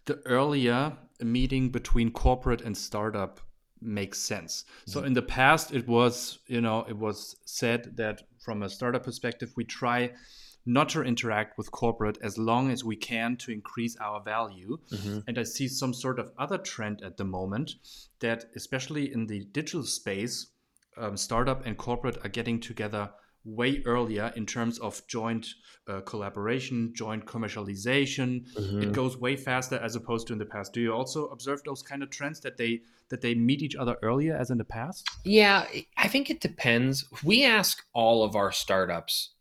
the 0.06 0.20
earlier 0.26 0.96
a 1.20 1.24
meeting 1.24 1.70
between 1.70 2.10
corporate 2.10 2.60
and 2.60 2.76
startup 2.76 3.40
makes 3.80 4.18
sense. 4.18 4.64
So 4.86 4.98
mm-hmm. 4.98 5.08
in 5.08 5.12
the 5.12 5.22
past, 5.22 5.72
it 5.72 5.86
was 5.86 6.38
you 6.46 6.60
know 6.60 6.84
it 6.88 6.96
was 6.96 7.36
said 7.44 7.96
that 7.96 8.22
from 8.44 8.62
a 8.62 8.68
startup 8.68 9.04
perspective, 9.04 9.52
we 9.56 9.64
try 9.64 10.12
not 10.66 10.88
to 10.88 11.02
interact 11.02 11.58
with 11.58 11.70
corporate 11.70 12.18
as 12.22 12.38
long 12.38 12.70
as 12.70 12.82
we 12.82 12.96
can 12.96 13.36
to 13.36 13.52
increase 13.52 13.96
our 14.00 14.22
value. 14.22 14.78
Mm-hmm. 14.90 15.18
And 15.26 15.38
I 15.38 15.42
see 15.42 15.68
some 15.68 15.92
sort 15.92 16.18
of 16.18 16.32
other 16.38 16.58
trend 16.58 17.02
at 17.02 17.16
the 17.16 17.24
moment 17.24 17.74
that, 18.20 18.46
especially 18.56 19.12
in 19.12 19.26
the 19.26 19.44
digital 19.52 19.82
space, 19.82 20.46
um, 20.96 21.16
startup 21.16 21.66
and 21.66 21.76
corporate 21.76 22.18
are 22.24 22.30
getting 22.30 22.60
together 22.60 23.10
way 23.44 23.82
earlier 23.84 24.32
in 24.36 24.46
terms 24.46 24.78
of 24.78 25.06
joint 25.06 25.46
uh, 25.86 26.00
collaboration, 26.00 26.92
joint 26.94 27.26
commercialization. 27.26 28.46
Mm-hmm. 28.54 28.82
It 28.82 28.92
goes 28.92 29.18
way 29.18 29.36
faster 29.36 29.76
as 29.76 29.96
opposed 29.96 30.26
to 30.28 30.32
in 30.32 30.38
the 30.38 30.46
past. 30.46 30.72
Do 30.72 30.80
you 30.80 30.92
also 30.92 31.26
observe 31.26 31.62
those 31.64 31.82
kind 31.82 32.02
of 32.02 32.10
trends 32.10 32.40
that 32.40 32.56
they 32.56 32.80
that 33.10 33.20
they 33.20 33.34
meet 33.34 33.62
each 33.62 33.76
other 33.76 33.96
earlier 34.02 34.34
as 34.34 34.50
in 34.50 34.58
the 34.58 34.64
past? 34.64 35.06
Yeah, 35.24 35.66
I 35.96 36.08
think 36.08 36.30
it 36.30 36.40
depends. 36.40 37.06
We 37.22 37.44
ask 37.44 37.84
all 37.92 38.24
of 38.24 38.34
our 38.34 38.50
startups 38.50 39.34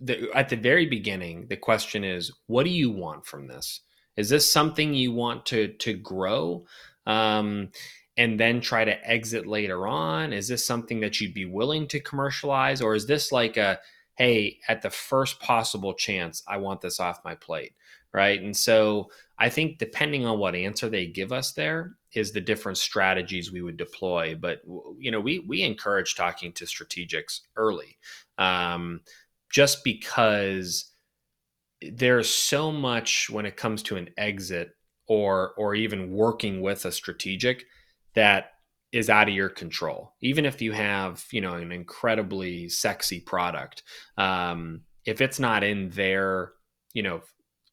the, 0.00 0.28
at 0.34 0.48
the 0.48 0.56
very 0.56 0.86
beginning. 0.86 1.46
The 1.48 1.56
question 1.56 2.04
is, 2.04 2.32
what 2.46 2.64
do 2.64 2.70
you 2.70 2.90
want 2.90 3.26
from 3.26 3.46
this? 3.46 3.80
Is 4.16 4.28
this 4.28 4.50
something 4.50 4.94
you 4.94 5.12
want 5.12 5.46
to 5.46 5.68
to 5.68 5.92
grow? 5.92 6.66
Um, 7.06 7.70
and 8.16 8.40
then 8.40 8.60
try 8.60 8.84
to 8.84 9.08
exit 9.08 9.46
later 9.46 9.86
on? 9.86 10.32
Is 10.32 10.48
this 10.48 10.64
something 10.64 11.00
that 11.00 11.20
you'd 11.20 11.34
be 11.34 11.44
willing 11.44 11.86
to 11.88 12.00
commercialize? 12.00 12.80
Or 12.80 12.94
is 12.94 13.06
this 13.06 13.32
like 13.32 13.56
a, 13.56 13.78
hey, 14.16 14.58
at 14.68 14.82
the 14.82 14.90
first 14.90 15.40
possible 15.40 15.94
chance, 15.94 16.42
I 16.48 16.56
want 16.56 16.80
this 16.80 17.00
off 17.00 17.24
my 17.24 17.34
plate? 17.34 17.72
Right. 18.12 18.40
And 18.40 18.56
so 18.56 19.10
I 19.38 19.50
think 19.50 19.78
depending 19.78 20.24
on 20.24 20.38
what 20.38 20.54
answer 20.54 20.88
they 20.88 21.06
give 21.06 21.32
us 21.32 21.52
there 21.52 21.96
is 22.14 22.32
the 22.32 22.40
different 22.40 22.78
strategies 22.78 23.52
we 23.52 23.60
would 23.60 23.76
deploy. 23.76 24.34
But, 24.34 24.62
you 24.98 25.10
know, 25.10 25.20
we, 25.20 25.40
we 25.40 25.62
encourage 25.62 26.14
talking 26.14 26.52
to 26.52 26.64
strategics 26.64 27.40
early 27.56 27.98
um, 28.38 29.00
just 29.50 29.84
because 29.84 30.92
there's 31.92 32.30
so 32.30 32.72
much 32.72 33.28
when 33.28 33.44
it 33.44 33.56
comes 33.56 33.82
to 33.82 33.96
an 33.96 34.08
exit 34.16 34.70
or 35.08 35.52
or 35.56 35.74
even 35.74 36.10
working 36.10 36.60
with 36.60 36.84
a 36.84 36.92
strategic 36.92 37.64
that 38.16 38.52
is 38.92 39.08
out 39.08 39.28
of 39.28 39.34
your 39.34 39.48
control. 39.48 40.14
Even 40.20 40.44
if 40.44 40.60
you 40.60 40.72
have, 40.72 41.24
you 41.30 41.40
know, 41.40 41.54
an 41.54 41.70
incredibly 41.70 42.68
sexy 42.68 43.20
product, 43.20 43.82
um, 44.16 44.80
if 45.04 45.20
it's 45.20 45.38
not 45.38 45.62
in 45.62 45.90
their, 45.90 46.52
you 46.92 47.02
know, 47.02 47.20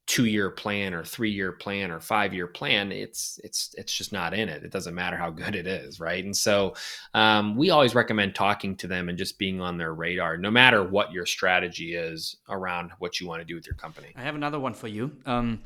two 0.06 0.26
year 0.26 0.50
plan 0.50 0.94
or 0.94 1.06
three 1.06 1.32
year 1.32 1.54
plan 1.54 1.90
or 1.90 2.00
five 2.00 2.34
year 2.34 2.48
plan, 2.48 2.92
it's 2.92 3.40
it's 3.44 3.74
it's 3.78 3.98
just 3.98 4.12
not 4.12 4.34
in 4.34 4.50
it. 4.50 4.64
It 4.64 4.72
doesn't 4.72 4.94
matter 4.94 5.16
how 5.16 5.30
good 5.30 5.56
it 5.56 5.66
is, 5.66 6.00
right? 6.00 6.24
And 6.24 6.36
so 6.36 6.76
um, 7.14 7.56
we 7.56 7.70
always 7.70 7.96
recommend 7.96 8.36
talking 8.36 8.76
to 8.78 8.88
them 8.88 9.08
and 9.08 9.18
just 9.18 9.40
being 9.40 9.62
on 9.62 9.78
their 9.78 9.94
radar, 9.94 10.36
no 10.38 10.52
matter 10.52 10.84
what 10.84 11.14
your 11.14 11.26
strategy 11.26 11.96
is 11.96 12.36
around 12.50 12.92
what 13.00 13.22
you 13.22 13.28
want 13.28 13.42
to 13.42 13.46
do 13.46 13.56
with 13.56 13.66
your 13.66 13.76
company. 13.76 14.10
I 14.18 14.24
have 14.24 14.36
another 14.36 14.60
one 14.60 14.74
for 14.74 14.90
you. 14.90 15.16
Um, 15.26 15.62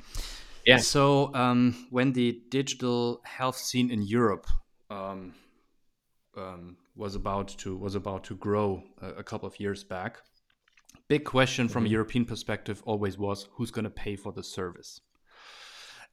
yeah. 0.67 0.77
So 0.77 1.33
um, 1.33 1.87
when 1.89 2.11
the 2.13 2.41
digital 2.49 3.21
health 3.23 3.57
scene 3.57 3.89
in 3.89 4.03
Europe 4.03 4.45
um, 4.89 5.33
um, 6.35 6.77
was 6.95 7.15
about 7.15 7.47
to 7.59 7.75
was 7.75 7.95
about 7.95 8.23
to 8.25 8.35
grow 8.35 8.83
a, 9.01 9.09
a 9.21 9.23
couple 9.23 9.47
of 9.47 9.59
years 9.59 9.83
back. 9.83 10.17
Big 11.07 11.23
question 11.23 11.67
from 11.67 11.83
mm-hmm. 11.83 11.91
a 11.91 11.93
European 11.93 12.25
perspective 12.25 12.81
always 12.85 13.17
was 13.17 13.47
who's 13.53 13.71
going 13.71 13.85
to 13.85 13.89
pay 13.89 14.15
for 14.15 14.31
the 14.31 14.43
service. 14.43 15.01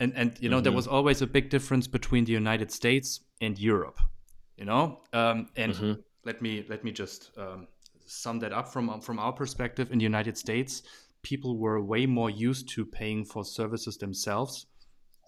And 0.00 0.12
and 0.16 0.36
you 0.40 0.48
know 0.48 0.56
mm-hmm. 0.56 0.64
there 0.64 0.72
was 0.72 0.86
always 0.86 1.22
a 1.22 1.26
big 1.26 1.50
difference 1.50 1.86
between 1.86 2.24
the 2.24 2.32
United 2.32 2.70
States 2.70 3.20
and 3.40 3.58
Europe. 3.58 3.98
You 4.56 4.64
know, 4.64 5.00
um, 5.12 5.48
and 5.56 5.72
mm-hmm. 5.72 5.92
let 6.24 6.40
me 6.40 6.64
let 6.68 6.84
me 6.84 6.92
just 6.92 7.30
um, 7.36 7.66
sum 8.06 8.38
that 8.40 8.52
up 8.52 8.68
from 8.68 9.00
from 9.00 9.18
our 9.18 9.32
perspective. 9.32 9.90
In 9.92 9.98
the 9.98 10.04
United 10.04 10.38
States, 10.38 10.82
people 11.22 11.58
were 11.58 11.80
way 11.80 12.06
more 12.06 12.30
used 12.30 12.68
to 12.70 12.84
paying 12.84 13.24
for 13.24 13.44
services 13.44 13.96
themselves 13.96 14.66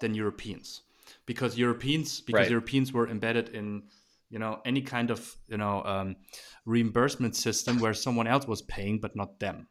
than 0.00 0.14
Europeans. 0.14 0.82
Because 1.26 1.58
Europeans 1.58 2.20
because 2.20 2.40
Right. 2.40 2.50
Europeans 2.50 2.92
were 2.92 3.08
embedded 3.08 3.48
in 3.50 3.82
you 4.30 4.38
know 4.38 4.60
any 4.64 4.82
kind 4.82 5.10
of 5.10 5.36
you 5.48 5.56
know 5.56 5.82
um, 5.84 6.16
reimbursement 6.64 7.36
system 7.36 7.78
where 7.78 7.94
someone 7.94 8.26
else 8.26 8.46
was 8.46 8.62
paying 8.62 9.00
but 9.00 9.14
not 9.16 9.40
them. 9.40 9.68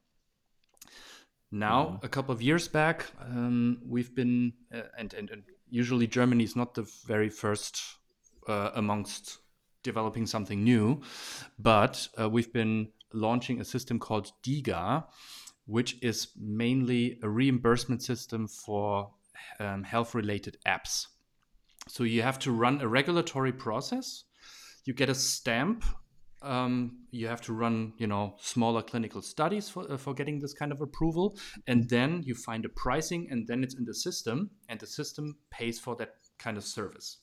Now, 1.51 1.99
a 2.03 2.09
couple 2.09 2.33
of 2.33 2.41
years 2.41 2.67
back, 2.67 3.05
um, 3.21 3.77
we've 3.87 4.13
been, 4.13 4.53
uh, 4.73 4.81
and, 4.97 5.13
and, 5.13 5.29
and 5.29 5.43
usually 5.69 6.05
Germany 6.05 6.43
is 6.43 6.55
not 6.55 6.73
the 6.73 6.85
very 7.05 7.29
first 7.29 7.81
uh, 8.47 8.71
amongst 8.75 9.37
developing 9.83 10.25
something 10.25 10.63
new, 10.63 11.01
but 11.57 12.09
uh, 12.19 12.27
we've 12.27 12.51
been 12.51 12.89
launching 13.13 13.61
a 13.61 13.63
system 13.63 13.99
called 13.99 14.31
DIGA, 14.43 15.05
which 15.65 15.97
is 16.01 16.29
mainly 16.37 17.19
a 17.23 17.29
reimbursement 17.29 18.03
system 18.03 18.47
for 18.47 19.11
um, 19.59 19.83
health 19.83 20.13
related 20.13 20.57
apps. 20.67 21.07
So 21.87 22.03
you 22.03 22.21
have 22.21 22.39
to 22.39 22.51
run 22.51 22.81
a 22.81 22.87
regulatory 22.87 23.53
process, 23.53 24.23
you 24.85 24.93
get 24.93 25.09
a 25.09 25.15
stamp. 25.15 25.83
Um, 26.41 26.99
you 27.09 27.27
have 27.27 27.41
to 27.41 27.53
run 27.53 27.93
you 27.97 28.05
know 28.05 28.35
smaller 28.39 28.83
clinical 28.83 29.23
studies 29.23 29.67
for, 29.67 29.91
uh, 29.91 29.97
for 29.97 30.13
getting 30.13 30.39
this 30.39 30.53
kind 30.53 30.71
of 30.71 30.79
approval. 30.79 31.39
And 31.65 31.89
then 31.89 32.21
you 32.23 32.35
find 32.35 32.65
a 32.65 32.69
pricing 32.69 33.27
and 33.31 33.47
then 33.47 33.63
it's 33.63 33.73
in 33.73 33.83
the 33.83 33.95
system 33.95 34.51
and 34.69 34.79
the 34.79 34.85
system 34.85 35.37
pays 35.49 35.79
for 35.79 35.95
that 35.95 36.13
kind 36.37 36.57
of 36.57 36.63
service. 36.63 37.17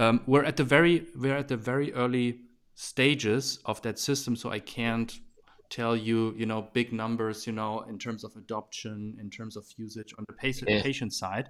Um, 0.00 0.22
we're 0.26 0.42
at 0.42 0.56
the 0.56 0.64
very 0.64 1.06
we're 1.14 1.36
at 1.36 1.46
the 1.46 1.56
very 1.56 1.92
early 1.92 2.40
stages 2.74 3.58
of 3.66 3.82
that 3.82 3.98
system 3.98 4.34
so 4.34 4.50
i 4.50 4.58
can't 4.58 5.20
tell 5.76 5.96
you 5.96 6.34
you 6.36 6.46
know 6.46 6.60
big 6.74 6.92
numbers 6.92 7.46
you 7.46 7.52
know 7.52 7.80
in 7.88 7.98
terms 7.98 8.24
of 8.24 8.36
adoption 8.36 9.16
in 9.18 9.30
terms 9.30 9.56
of 9.56 9.64
usage 9.76 10.14
on 10.18 10.24
the 10.28 10.34
patient, 10.34 10.68
Yeah. 10.70 10.82
patient 10.82 11.12
side 11.14 11.48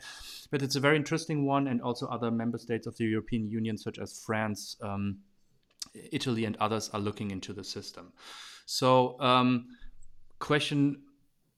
but 0.51 0.63
it's 0.63 0.77
a 0.77 0.81
very 0.81 0.97
interesting 0.97 1.45
one 1.45 1.67
and 1.67 1.83
also 1.83 2.07
other 2.07 2.31
member 2.31 2.59
states 2.59 2.87
of 2.87 2.97
the 2.99 3.05
european 3.05 3.51
union 3.51 3.77
such 3.77 3.99
as 3.99 4.23
france 4.25 4.77
um, 4.81 5.19
Italy 5.95 6.45
and 6.45 6.57
others 6.57 6.91
are 6.93 7.01
looking 7.01 7.31
into 7.31 7.53
the 7.53 7.65
system. 7.65 8.13
So, 8.67 9.21
um, 9.21 9.67
question 10.39 11.03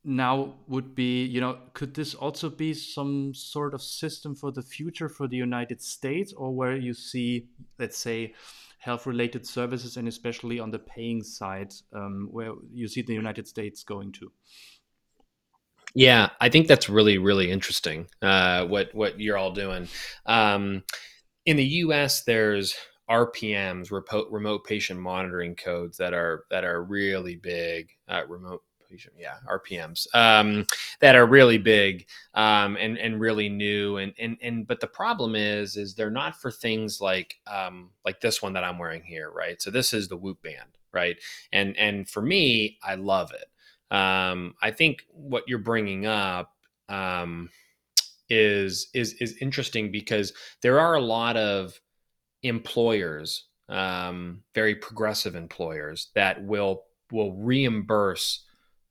now 0.05 0.55
would 0.68 0.94
be, 0.94 1.24
you 1.24 1.40
know, 1.40 1.59
could 1.72 1.94
this 1.94 2.14
also 2.14 2.50
be 2.50 2.74
some 2.74 3.33
sort 3.35 3.72
of 3.72 3.81
system 3.81 4.35
for 4.35 4.53
the 4.53 4.62
future 4.62 5.09
for 5.09 5.27
the 5.27 5.37
United 5.37 5.81
States, 5.81 6.33
or 6.33 6.55
where 6.55 6.77
you 6.77 6.92
see, 6.92 7.48
let's 7.79 7.96
say, 7.96 8.35
health-related 8.85 9.47
services, 9.47 9.97
and 9.97 10.07
especially 10.07 10.61
on 10.61 10.70
the 10.70 10.79
paying 10.79 11.23
side, 11.23 11.73
um, 11.94 12.29
where 12.31 12.53
you 12.73 12.87
see 12.87 13.01
the 13.01 13.14
United 13.14 13.49
States 13.49 13.83
going 13.83 14.12
to? 14.12 14.31
Yeah, 15.94 16.31
I 16.40 16.49
think 16.49 16.66
that's 16.66 16.88
really 16.88 17.18
really 17.18 17.51
interesting. 17.51 18.07
Uh, 18.20 18.66
what 18.66 18.94
what 18.94 19.20
you're 19.20 19.38
all 19.38 19.53
doing 19.53 19.88
um, 20.27 20.83
in 21.47 21.57
the 21.57 21.64
U.S. 21.87 22.25
There's 22.25 22.75
RPMs, 23.09 23.90
remote 24.31 24.64
patient 24.64 25.01
monitoring 25.01 25.55
codes 25.57 25.99
that 25.99 26.12
are 26.12 26.44
that 26.51 26.64
are 26.64 26.83
really 26.83 27.37
big. 27.37 27.90
Uh, 28.09 28.23
remote 28.29 28.62
yeah, 29.18 29.37
RPMs 29.48 30.07
um, 30.14 30.66
that 31.00 31.16
are 31.16 31.26
really 31.26 31.59
big 31.59 32.07
um, 32.35 32.76
and 32.76 32.98
and 32.98 33.20
really 33.20 33.48
new. 33.48 33.96
And 33.98 34.12
and 34.18 34.37
and 34.42 34.66
but 34.66 34.80
the 34.80 34.87
problem 34.87 35.35
is 35.35 35.76
is 35.76 35.94
they're 35.94 36.11
not 36.11 36.40
for 36.40 36.50
things 36.50 37.00
like 37.00 37.37
um, 37.46 37.90
like 38.04 38.20
this 38.20 38.42
one 38.42 38.52
that 38.54 38.64
I'm 38.64 38.78
wearing 38.78 39.02
here, 39.02 39.30
right? 39.30 39.61
So 39.61 39.70
this 39.70 39.92
is 39.92 40.09
the 40.09 40.16
Whoop 40.16 40.42
band, 40.42 40.78
right? 40.92 41.16
And 41.52 41.76
and 41.76 42.09
for 42.09 42.22
me, 42.22 42.78
I 42.83 42.94
love 42.94 43.33
it 43.33 43.48
um, 43.94 44.54
I 44.61 44.72
think 44.72 45.04
what 45.12 45.44
you're 45.46 45.59
bringing 45.59 46.04
up 46.04 46.52
um, 46.88 47.50
is 48.28 48.88
is 48.92 49.14
is 49.14 49.37
interesting 49.40 49.92
because 49.92 50.33
there 50.62 50.80
are 50.80 50.94
a 50.94 51.00
lot 51.00 51.37
of 51.37 51.80
employers, 52.42 53.44
um, 53.68 54.42
very 54.54 54.74
progressive 54.74 55.37
employers, 55.37 56.09
that 56.14 56.42
will 56.44 56.85
will 57.12 57.35
reimburse 57.35 58.44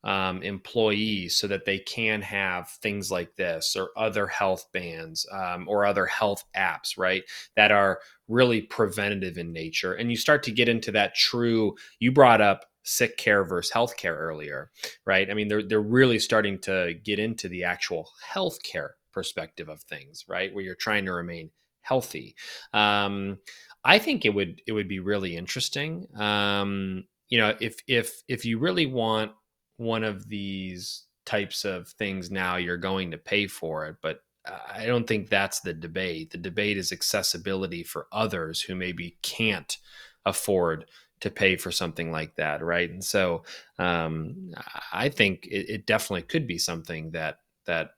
um, 0.04 0.44
employees 0.44 1.38
so 1.38 1.48
that 1.48 1.66
they 1.66 1.80
can 1.80 2.22
have 2.22 2.70
things 2.70 3.10
like 3.12 3.36
this 3.36 3.76
or 3.76 3.89
other 3.96 4.28
health 4.28 4.68
bands 4.74 5.26
um, 5.32 5.68
or 5.68 5.86
other 5.86 6.06
health 6.06 6.44
apps, 6.56 6.98
right? 6.98 7.24
That 7.56 7.72
are 7.72 8.00
really 8.28 8.62
preventative 8.62 9.38
in 9.38 9.54
nature. 9.54 9.94
And 9.94 10.10
you 10.10 10.18
start 10.18 10.44
to 10.44 10.52
get 10.52 10.70
into 10.70 10.92
that 10.92 11.16
true. 11.16 11.76
You 12.00 12.12
brought 12.12 12.42
up 12.42 12.66
sick 12.84 13.18
care 13.18 13.46
versus 13.46 13.72
healthcare 13.72 14.18
earlier, 14.18 14.72
right? 15.06 15.30
I 15.30 15.34
mean, 15.34 15.48
they're 15.48 15.63
they're 15.63 15.82
really 15.82 16.20
starting 16.20 16.60
to 16.60 16.94
get 17.04 17.20
into 17.20 17.48
the 17.48 17.63
actual 17.63 18.10
healthcare 18.34 18.89
perspective 19.13 19.70
of 19.70 19.82
things, 19.84 20.26
right? 20.28 20.54
Where 20.54 20.63
you're 20.63 20.76
trying 20.76 21.06
to 21.06 21.13
remain 21.13 21.52
healthy. 21.82 22.36
Um, 22.74 23.38
I 23.86 24.00
think 24.00 24.26
it 24.26 24.34
would 24.34 24.62
it 24.68 24.74
would 24.74 24.88
be 24.88 25.00
really 25.00 25.36
interesting. 25.38 26.08
Um, 26.16 27.06
you 27.30 27.38
know, 27.38 27.56
if 27.60 27.78
if 27.88 28.22
if 28.28 28.46
you 28.46 28.60
really 28.60 28.86
want 28.86 29.32
one 29.78 30.04
of 30.04 30.28
these 30.28 31.04
types 31.26 31.66
of 31.66 31.88
things 31.90 32.30
now, 32.32 32.58
you're 32.58 32.78
going 32.78 33.12
to 33.12 33.18
pay 33.18 33.48
for 33.48 33.86
it, 33.86 33.96
but 34.02 34.22
I 34.46 34.86
don't 34.86 35.08
think 35.08 35.30
that's 35.30 35.62
the 35.62 35.74
debate. 35.74 36.32
The 36.32 36.38
debate 36.38 36.78
is 36.78 36.92
accessibility 36.92 37.84
for 37.84 38.08
others 38.12 38.62
who 38.62 38.76
maybe 38.76 39.18
can't 39.22 39.78
afford 40.26 40.86
to 41.22 41.30
pay 41.30 41.56
for 41.56 41.72
something 41.72 42.12
like 42.12 42.36
that, 42.36 42.62
right? 42.62 42.90
And 42.90 43.04
so 43.04 43.44
um, 43.80 44.54
I 44.92 45.08
think 45.08 45.46
it, 45.46 45.70
it 45.70 45.86
definitely 45.86 46.24
could 46.24 46.46
be 46.46 46.58
something 46.58 47.12
that 47.12 47.38
that 47.66 47.92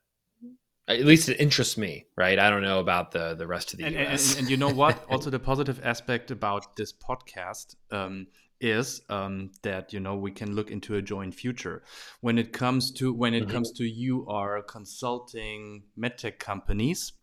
at 0.88 1.06
least 1.06 1.30
it 1.30 1.39
interests 1.39 1.78
me, 1.78 2.06
right? 2.15 2.38
I 2.38 2.50
don't 2.50 2.62
know 2.62 2.80
about 2.80 3.12
the 3.12 3.36
the 3.36 3.48
rest 3.48 3.74
of 3.74 3.80
the 3.80 3.86
and, 3.86 3.95
US. 3.95 4.32
And, 4.32 4.39
and, 4.39 4.50
you 4.50 4.58
know 4.58 4.69
what? 4.69 5.04
also, 5.10 5.30
the 5.30 5.39
positive 5.39 5.80
aspect 5.84 6.32
about 6.32 6.76
this 6.76 6.93
podcast 6.93 7.76
um, 7.91 8.28
is 8.62 9.02
um, 9.10 9.52
that 9.63 9.93
you 9.93 10.00
know 10.00 10.15
we 10.15 10.32
can 10.32 10.56
look 10.56 10.71
into 10.71 10.95
a 10.95 11.02
joint 11.02 11.34
future 11.34 11.84
when 12.21 12.38
it 12.38 12.54
comes 12.54 12.91
to 12.93 13.13
when 13.13 13.34
it 13.34 13.48
Mhm. 13.48 13.52
comes 13.52 13.71
to 13.71 13.84
you 13.84 14.28
are 14.28 14.62
consulting 14.62 15.84
medtech 15.98 16.39
companies 16.39 17.13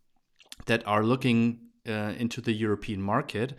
that 0.67 0.87
are 0.87 1.05
looking 1.05 1.61
uh, 1.89 2.15
into 2.19 2.41
the 2.41 2.53
European 2.53 3.01
market, 3.03 3.55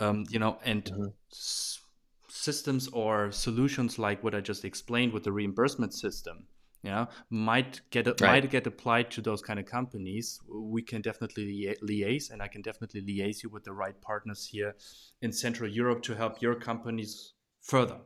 um, 0.00 0.24
you 0.30 0.38
know, 0.38 0.58
and 0.64 0.84
Mhm. 0.84 1.12
s- 1.32 1.80
systems 2.28 2.88
or 2.88 3.32
solutions 3.32 3.98
like 3.98 4.22
what 4.22 4.34
I 4.34 4.40
just 4.40 4.64
explained 4.64 5.12
with 5.12 5.24
the 5.24 5.32
reimbursement 5.32 5.92
system, 5.94 6.46
yeah, 6.82 7.06
might 7.30 7.80
get 7.90 8.06
Right. 8.06 8.20
might 8.20 8.50
get 8.50 8.66
applied 8.66 9.10
to 9.12 9.20
those 9.20 9.42
kind 9.42 9.58
of 9.58 9.66
companies. 9.66 10.40
We 10.48 10.82
can 10.82 11.02
definitely 11.02 11.44
lia- 11.46 11.76
liaise, 11.82 12.30
and 12.30 12.42
I 12.42 12.48
can 12.48 12.62
definitely 12.62 13.02
liaise 13.02 13.42
you 13.42 13.48
with 13.50 13.64
the 13.64 13.72
right 13.72 14.00
partners 14.00 14.46
here 14.46 14.76
in 15.20 15.32
Central 15.32 15.70
Europe 15.70 16.02
to 16.02 16.14
help 16.14 16.40
your 16.40 16.54
companies 16.54 17.32
further. 17.60 17.98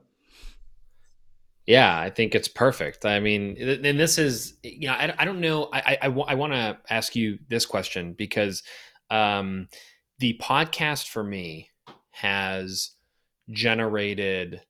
Yeah, 1.67 1.97
I 2.01 2.11
think 2.11 2.35
it's 2.35 2.49
perfect. 2.49 3.05
I 3.05 3.21
mean, 3.21 3.57
and 3.61 4.01
this 4.01 4.19
is, 4.19 4.55
you 4.63 4.89
know, 4.89 4.95
I, 4.95 5.15
I 5.19 5.25
don't 5.25 5.41
know. 5.41 5.69
I, 5.73 5.99
I, 6.03 6.09
I, 6.09 6.09
I 6.09 6.35
want 6.35 6.53
to 6.53 6.79
ask 6.89 7.15
you 7.15 7.39
this 7.49 7.67
question 7.67 8.15
because 8.15 8.63
um, 9.11 9.69
the 10.19 10.37
podcast 10.43 11.09
for 11.09 11.23
me 11.23 11.69
has 12.11 12.93
generated 13.51 14.63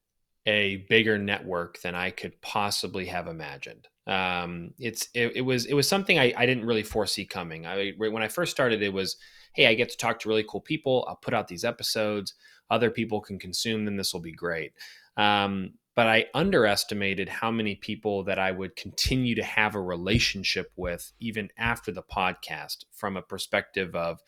a 0.50 0.84
bigger 0.88 1.16
network 1.16 1.80
than 1.80 1.94
I 1.94 2.10
could 2.10 2.40
possibly 2.42 3.06
have 3.06 3.28
imagined. 3.28 3.86
Um, 4.06 4.74
it's 4.78 5.08
it, 5.14 5.36
it 5.36 5.40
was 5.42 5.66
it 5.66 5.74
was 5.74 5.88
something 5.88 6.18
I, 6.18 6.32
I 6.36 6.44
didn't 6.46 6.66
really 6.66 6.82
foresee 6.82 7.24
coming. 7.24 7.66
I 7.66 7.92
when 7.96 8.22
I 8.22 8.28
first 8.28 8.50
started, 8.50 8.82
it 8.82 8.92
was, 8.92 9.16
hey, 9.54 9.66
I 9.66 9.74
get 9.74 9.90
to 9.90 9.96
talk 9.96 10.18
to 10.20 10.28
really 10.28 10.44
cool 10.48 10.60
people. 10.60 11.06
I'll 11.08 11.16
put 11.16 11.34
out 11.34 11.48
these 11.48 11.64
episodes. 11.64 12.34
Other 12.70 12.90
people 12.90 13.20
can 13.20 13.38
consume 13.38 13.84
them. 13.84 13.96
This 13.96 14.12
will 14.12 14.20
be 14.20 14.32
great. 14.32 14.72
Um, 15.16 15.74
but 15.96 16.06
I 16.06 16.26
underestimated 16.34 17.28
how 17.28 17.50
many 17.50 17.74
people 17.74 18.24
that 18.24 18.38
I 18.38 18.52
would 18.52 18.74
continue 18.76 19.34
to 19.34 19.42
have 19.42 19.74
a 19.74 19.82
relationship 19.82 20.72
with 20.76 21.12
even 21.20 21.50
after 21.58 21.92
the 21.92 22.02
podcast 22.02 22.84
from 22.92 23.16
a 23.16 23.22
perspective 23.22 23.94
of, 23.94 24.20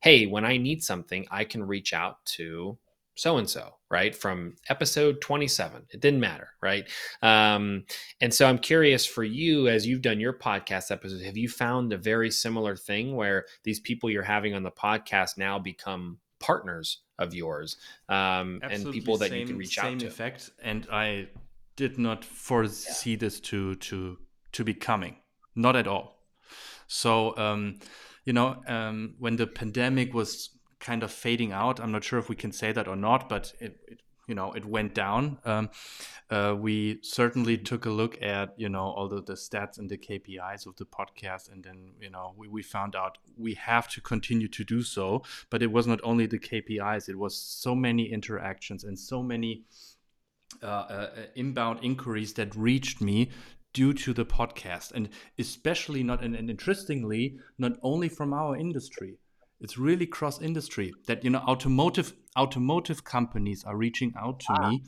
hey, 0.00 0.26
when 0.26 0.44
I 0.44 0.56
need 0.56 0.82
something, 0.82 1.26
I 1.30 1.44
can 1.44 1.64
reach 1.64 1.92
out 1.92 2.24
to 2.36 2.78
so 3.18 3.36
and 3.36 3.50
so, 3.50 3.74
right? 3.90 4.14
From 4.14 4.54
episode 4.68 5.20
27. 5.20 5.86
It 5.90 6.00
didn't 6.00 6.20
matter, 6.20 6.50
right? 6.62 6.88
Um, 7.20 7.84
and 8.20 8.32
so 8.32 8.46
I'm 8.48 8.58
curious 8.58 9.04
for 9.04 9.24
you, 9.24 9.66
as 9.66 9.84
you've 9.84 10.02
done 10.02 10.20
your 10.20 10.32
podcast 10.32 10.92
episodes, 10.92 11.24
have 11.24 11.36
you 11.36 11.48
found 11.48 11.92
a 11.92 11.98
very 11.98 12.30
similar 12.30 12.76
thing 12.76 13.16
where 13.16 13.46
these 13.64 13.80
people 13.80 14.08
you're 14.08 14.22
having 14.22 14.54
on 14.54 14.62
the 14.62 14.70
podcast 14.70 15.36
now 15.36 15.58
become 15.58 16.18
partners 16.38 17.00
of 17.18 17.34
yours 17.34 17.76
um, 18.08 18.60
and 18.62 18.92
people 18.92 19.16
that 19.16 19.30
same, 19.30 19.40
you 19.40 19.46
can 19.48 19.58
reach 19.58 19.74
same 19.74 19.94
out 19.94 20.00
to? 20.00 20.06
effect, 20.06 20.50
and 20.62 20.86
I 20.92 21.26
did 21.74 21.98
not 21.98 22.24
foresee 22.24 23.16
this 23.16 23.40
to 23.40 23.74
to 23.74 24.18
to 24.52 24.62
be 24.62 24.74
coming, 24.74 25.16
not 25.56 25.74
at 25.74 25.88
all. 25.88 26.22
So 26.86 27.36
um, 27.36 27.80
you 28.24 28.32
know, 28.32 28.62
um, 28.68 29.14
when 29.18 29.34
the 29.34 29.48
pandemic 29.48 30.14
was 30.14 30.50
kind 30.80 31.02
of 31.02 31.10
fading 31.10 31.52
out, 31.52 31.80
I'm 31.80 31.92
not 31.92 32.04
sure 32.04 32.18
if 32.18 32.28
we 32.28 32.36
can 32.36 32.52
say 32.52 32.72
that 32.72 32.88
or 32.88 32.96
not, 32.96 33.28
but 33.28 33.52
it, 33.60 33.80
it 33.86 34.00
you 34.28 34.34
know 34.34 34.52
it 34.52 34.64
went 34.64 34.94
down. 34.94 35.38
Um, 35.44 35.70
uh, 36.30 36.54
we 36.56 37.00
certainly 37.02 37.56
took 37.56 37.86
a 37.86 37.90
look 37.90 38.20
at 38.22 38.54
you 38.56 38.68
know 38.68 38.84
all 38.84 39.08
the, 39.08 39.22
the 39.22 39.32
stats 39.32 39.78
and 39.78 39.90
the 39.90 39.98
KPIs 39.98 40.66
of 40.66 40.76
the 40.76 40.84
podcast, 40.84 41.50
and 41.50 41.64
then 41.64 41.94
you 42.00 42.10
know 42.10 42.34
we, 42.36 42.46
we 42.46 42.62
found 42.62 42.94
out 42.94 43.18
we 43.36 43.54
have 43.54 43.88
to 43.88 44.00
continue 44.00 44.48
to 44.48 44.64
do 44.64 44.82
so. 44.82 45.24
But 45.50 45.62
it 45.62 45.72
was 45.72 45.86
not 45.86 46.00
only 46.04 46.26
the 46.26 46.38
KPIs; 46.38 47.08
it 47.08 47.18
was 47.18 47.36
so 47.36 47.74
many 47.74 48.12
interactions 48.12 48.84
and 48.84 48.98
so 48.98 49.22
many 49.22 49.62
uh, 50.62 50.66
uh, 50.66 51.10
inbound 51.34 51.80
inquiries 51.82 52.34
that 52.34 52.54
reached 52.54 53.00
me 53.00 53.30
due 53.72 53.94
to 53.94 54.12
the 54.12 54.26
podcast, 54.26 54.92
and 54.92 55.08
especially 55.38 56.02
not 56.02 56.22
and, 56.22 56.36
and 56.36 56.50
interestingly, 56.50 57.38
not 57.58 57.72
only 57.82 58.08
from 58.08 58.34
our 58.34 58.56
industry 58.56 59.18
it's 59.60 59.78
really 59.78 60.06
cross 60.06 60.40
industry 60.40 60.92
that 61.06 61.24
you 61.24 61.30
know 61.30 61.40
automotive 61.40 62.12
automotive 62.36 63.04
companies 63.04 63.64
are 63.64 63.76
reaching 63.76 64.12
out 64.18 64.40
to 64.40 64.52
ah. 64.52 64.70
me 64.70 64.82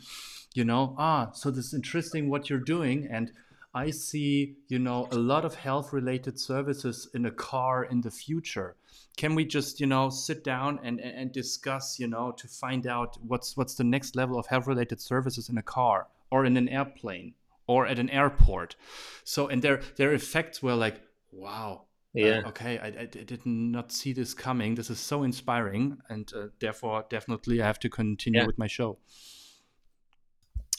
you 0.55 0.65
know 0.65 0.95
ah 0.99 1.31
so 1.33 1.51
this 1.51 1.67
is 1.67 1.75
interesting 1.75 2.29
what 2.29 2.49
you're 2.49 2.59
doing 2.59 3.07
and 3.11 3.33
i 3.75 3.91
see 3.91 4.57
you 4.69 4.79
know 4.79 5.09
a 5.11 5.17
lot 5.17 5.45
of 5.45 5.55
health 5.55 5.93
related 5.93 6.39
services 6.39 7.09
in 7.15 7.25
a 7.27 7.31
car 7.31 7.85
in 7.85 8.01
the 8.01 8.11
future 8.11 8.77
can 9.17 9.35
we 9.35 9.45
just 9.45 9.81
you 9.81 9.87
know 9.87 10.09
sit 10.11 10.43
down 10.45 10.79
and 10.83 11.01
and 11.01 11.33
discuss 11.33 11.99
you 11.99 12.07
know 12.07 12.33
to 12.33 12.49
find 12.49 12.87
out 12.87 13.17
what's 13.27 13.57
what's 13.57 13.75
the 13.75 13.85
next 13.85 14.17
level 14.17 14.39
of 14.39 14.47
health 14.47 14.67
related 14.67 15.01
services 15.01 15.49
in 15.49 15.59
a 15.59 15.63
car 15.63 16.09
or 16.31 16.45
in 16.45 16.57
an 16.57 16.69
airplane 16.69 17.35
or 17.67 17.87
at 17.87 17.99
an 17.99 18.11
airport 18.11 18.77
so 19.25 19.47
and 19.49 19.63
their 19.63 19.81
their 19.97 20.13
effects 20.13 20.63
were 20.63 20.75
like 20.75 21.01
wow 21.33 21.85
yeah. 22.15 22.43
Uh, 22.45 22.49
okay, 22.49 22.79
I, 22.79 22.87
I, 23.03 23.07
did 23.07 23.45
not 23.47 23.93
see 23.93 24.13
this 24.13 24.35
coming. 24.35 24.75
This 24.75 24.91
is 24.91 24.99
so 24.99 25.23
inspiring, 25.23 25.99
and 26.09 26.31
uh, 26.35 26.47
therefore, 26.59 27.05
definitely, 27.09 27.63
I 27.63 27.67
have 27.67 27.79
to 27.81 27.89
continue 27.89 28.41
yeah. 28.41 28.47
with 28.47 28.59
my 28.59 28.67
show. 28.67 28.99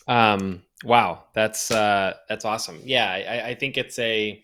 Um. 0.07 0.63
Wow, 0.83 1.25
that's 1.33 1.69
uh, 1.71 2.15
that's 2.27 2.43
awesome. 2.43 2.81
Yeah, 2.83 3.09
I, 3.09 3.49
I 3.49 3.55
think 3.55 3.77
it's 3.77 3.99
a 3.99 4.43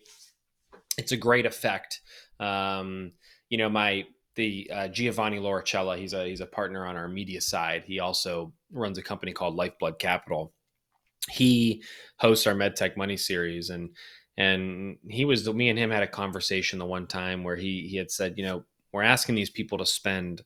it's 0.96 1.12
a 1.12 1.16
great 1.16 1.46
effect. 1.46 2.00
Um, 2.38 3.12
you 3.48 3.58
know, 3.58 3.68
my 3.68 4.04
the 4.36 4.70
uh, 4.72 4.88
Giovanni 4.88 5.38
Lauricella, 5.38 5.98
he's 5.98 6.12
a 6.12 6.26
he's 6.26 6.40
a 6.40 6.46
partner 6.46 6.86
on 6.86 6.96
our 6.96 7.08
media 7.08 7.40
side. 7.40 7.84
He 7.84 7.98
also 7.98 8.52
runs 8.70 8.96
a 8.98 9.02
company 9.02 9.32
called 9.32 9.56
Lifeblood 9.56 9.98
Capital. 9.98 10.52
He 11.30 11.82
hosts 12.18 12.46
our 12.46 12.54
MedTech 12.54 12.96
Money 12.96 13.16
series, 13.16 13.68
and 13.70 13.90
and 14.38 14.96
he 15.08 15.24
was 15.24 15.52
me 15.52 15.68
and 15.68 15.78
him 15.78 15.90
had 15.90 16.04
a 16.04 16.08
conversation 16.08 16.78
the 16.78 16.86
one 16.86 17.06
time 17.06 17.44
where 17.44 17.56
he 17.56 17.86
he 17.88 17.96
had 17.98 18.10
said 18.10 18.38
you 18.38 18.44
know 18.44 18.64
we're 18.92 19.02
asking 19.02 19.34
these 19.34 19.50
people 19.50 19.76
to 19.76 19.84
spend 19.84 20.42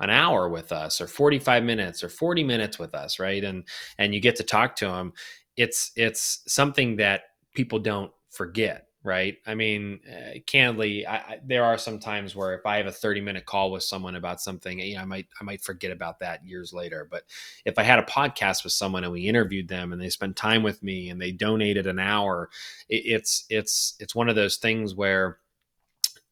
an 0.00 0.10
hour 0.10 0.48
with 0.48 0.72
us 0.72 1.00
or 1.00 1.06
45 1.06 1.62
minutes 1.62 2.02
or 2.02 2.08
40 2.08 2.42
minutes 2.42 2.78
with 2.78 2.94
us 2.94 3.20
right? 3.20 3.44
And 3.44 3.64
and 3.98 4.14
you 4.14 4.20
get 4.20 4.36
to 4.36 4.42
talk 4.42 4.74
to 4.76 4.86
them 4.86 5.12
it's 5.56 5.92
it's 5.96 6.42
something 6.48 6.96
that 6.96 7.22
people 7.54 7.78
don't 7.78 8.10
forget 8.30 8.85
right? 9.06 9.38
I 9.46 9.54
mean, 9.54 10.00
uh, 10.10 10.40
candidly, 10.46 11.06
I, 11.06 11.16
I, 11.16 11.40
there 11.44 11.64
are 11.64 11.78
some 11.78 12.00
times 12.00 12.34
where 12.34 12.54
if 12.54 12.66
I 12.66 12.76
have 12.76 12.86
a 12.86 12.92
30 12.92 13.20
minute 13.20 13.46
call 13.46 13.70
with 13.70 13.84
someone 13.84 14.16
about 14.16 14.40
something, 14.40 14.80
you 14.80 14.96
know, 14.96 15.02
I 15.02 15.04
might 15.04 15.26
I 15.40 15.44
might 15.44 15.62
forget 15.62 15.92
about 15.92 16.18
that 16.18 16.44
years 16.44 16.72
later. 16.72 17.06
But 17.08 17.22
if 17.64 17.78
I 17.78 17.84
had 17.84 18.00
a 18.00 18.02
podcast 18.02 18.64
with 18.64 18.72
someone 18.72 19.04
and 19.04 19.12
we 19.12 19.28
interviewed 19.28 19.68
them 19.68 19.92
and 19.92 20.02
they 20.02 20.10
spent 20.10 20.34
time 20.34 20.64
with 20.64 20.82
me 20.82 21.08
and 21.08 21.20
they 21.20 21.30
donated 21.30 21.86
an 21.86 22.00
hour, 22.00 22.50
it, 22.88 23.02
it's 23.06 23.46
it's 23.48 23.94
it's 24.00 24.14
one 24.14 24.28
of 24.28 24.34
those 24.34 24.56
things 24.56 24.94
where 24.94 25.38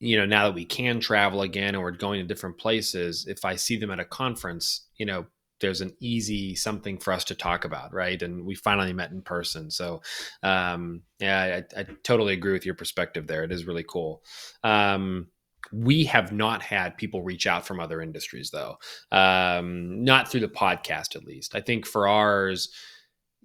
you 0.00 0.18
know 0.18 0.26
now 0.26 0.46
that 0.46 0.54
we 0.54 0.64
can 0.64 0.98
travel 0.98 1.42
again 1.42 1.74
and 1.74 1.82
we're 1.82 1.92
going 1.92 2.20
to 2.20 2.26
different 2.26 2.58
places 2.58 3.26
if 3.28 3.44
i 3.44 3.54
see 3.54 3.76
them 3.76 3.92
at 3.92 4.00
a 4.00 4.04
conference 4.04 4.86
you 4.96 5.06
know 5.06 5.24
there's 5.64 5.80
an 5.80 5.96
easy 5.98 6.54
something 6.54 6.98
for 6.98 7.10
us 7.10 7.24
to 7.24 7.34
talk 7.34 7.64
about, 7.64 7.94
right? 7.94 8.20
And 8.20 8.44
we 8.44 8.54
finally 8.54 8.92
met 8.92 9.12
in 9.12 9.22
person. 9.22 9.70
So, 9.70 10.02
um, 10.42 11.00
yeah, 11.18 11.62
I, 11.74 11.80
I, 11.80 11.86
totally 12.02 12.34
agree 12.34 12.52
with 12.52 12.66
your 12.66 12.74
perspective 12.74 13.26
there. 13.26 13.44
It 13.44 13.50
is 13.50 13.66
really 13.66 13.86
cool. 13.88 14.22
Um, 14.62 15.28
we 15.72 16.04
have 16.04 16.32
not 16.32 16.60
had 16.60 16.98
people 16.98 17.22
reach 17.22 17.46
out 17.46 17.66
from 17.66 17.80
other 17.80 18.02
industries, 18.02 18.50
though, 18.50 18.76
um, 19.10 20.04
not 20.04 20.30
through 20.30 20.40
the 20.40 20.48
podcast, 20.48 21.16
at 21.16 21.24
least. 21.24 21.54
I 21.54 21.62
think 21.62 21.86
for 21.86 22.06
ours, 22.06 22.68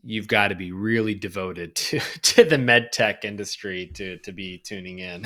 you've 0.04 0.28
got 0.28 0.50
to 0.50 0.56
be 0.56 0.74
really 0.74 1.16
devoted 1.16 1.74
to 1.76 2.00
to 2.00 2.44
the 2.44 2.58
med 2.58 2.92
tech 2.92 3.24
industry 3.24 3.92
to 3.96 4.18
to 4.18 4.34
be 4.34 4.58
tuning 4.58 5.00
in. 5.00 5.26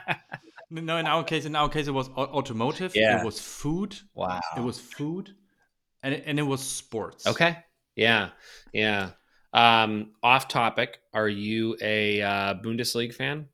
no, 0.70 0.98
in 0.98 1.06
our 1.06 1.24
case, 1.24 1.46
in 1.46 1.56
our 1.56 1.68
case, 1.68 1.88
it 1.88 1.94
was 1.94 2.08
automotive. 2.10 2.94
Yeah. 2.94 3.20
It 3.20 3.26
was 3.26 3.40
food. 3.40 3.98
Wow. 4.14 4.38
It 4.56 4.62
was 4.62 4.78
food 4.78 5.34
and 6.02 6.14
it, 6.14 6.24
and 6.26 6.38
it 6.38 6.42
was 6.42 6.60
sports. 6.60 7.26
Okay. 7.26 7.58
Yeah. 7.96 8.30
Yeah. 8.72 9.10
Um, 9.52 10.12
off 10.22 10.48
topic. 10.48 10.98
Are 11.12 11.28
you 11.28 11.76
a 11.80 12.22
uh, 12.22 12.54
Bundesliga 12.54 13.14
fan? 13.14 13.48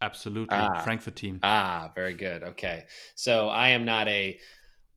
Absolutely, 0.00 0.56
ah. 0.56 0.82
Frankfurt 0.82 1.16
team. 1.16 1.40
Ah, 1.42 1.90
very 1.94 2.12
good. 2.12 2.42
Okay, 2.42 2.84
so 3.14 3.48
I 3.48 3.70
am 3.70 3.84
not 3.84 4.06
a. 4.08 4.38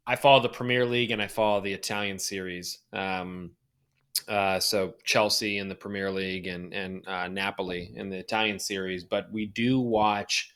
I 0.06 0.16
follow 0.16 0.42
the 0.42 0.50
Premier 0.50 0.86
League 0.86 1.12
and 1.12 1.22
I 1.22 1.28
follow 1.28 1.62
the 1.62 1.72
Italian 1.72 2.20
series. 2.20 2.80
Um, 2.92 3.52
uh, 4.28 4.60
so 4.60 4.96
Chelsea 5.06 5.60
in 5.60 5.70
the 5.70 5.76
Premier 5.76 6.12
League 6.12 6.48
and 6.48 6.74
and 6.74 7.08
uh, 7.08 7.28
Napoli 7.30 7.94
in 7.96 8.10
the 8.10 8.18
Italian 8.18 8.60
series, 8.60 9.06
but 9.06 9.32
we 9.32 9.46
do 9.46 9.80
watch 9.80 10.54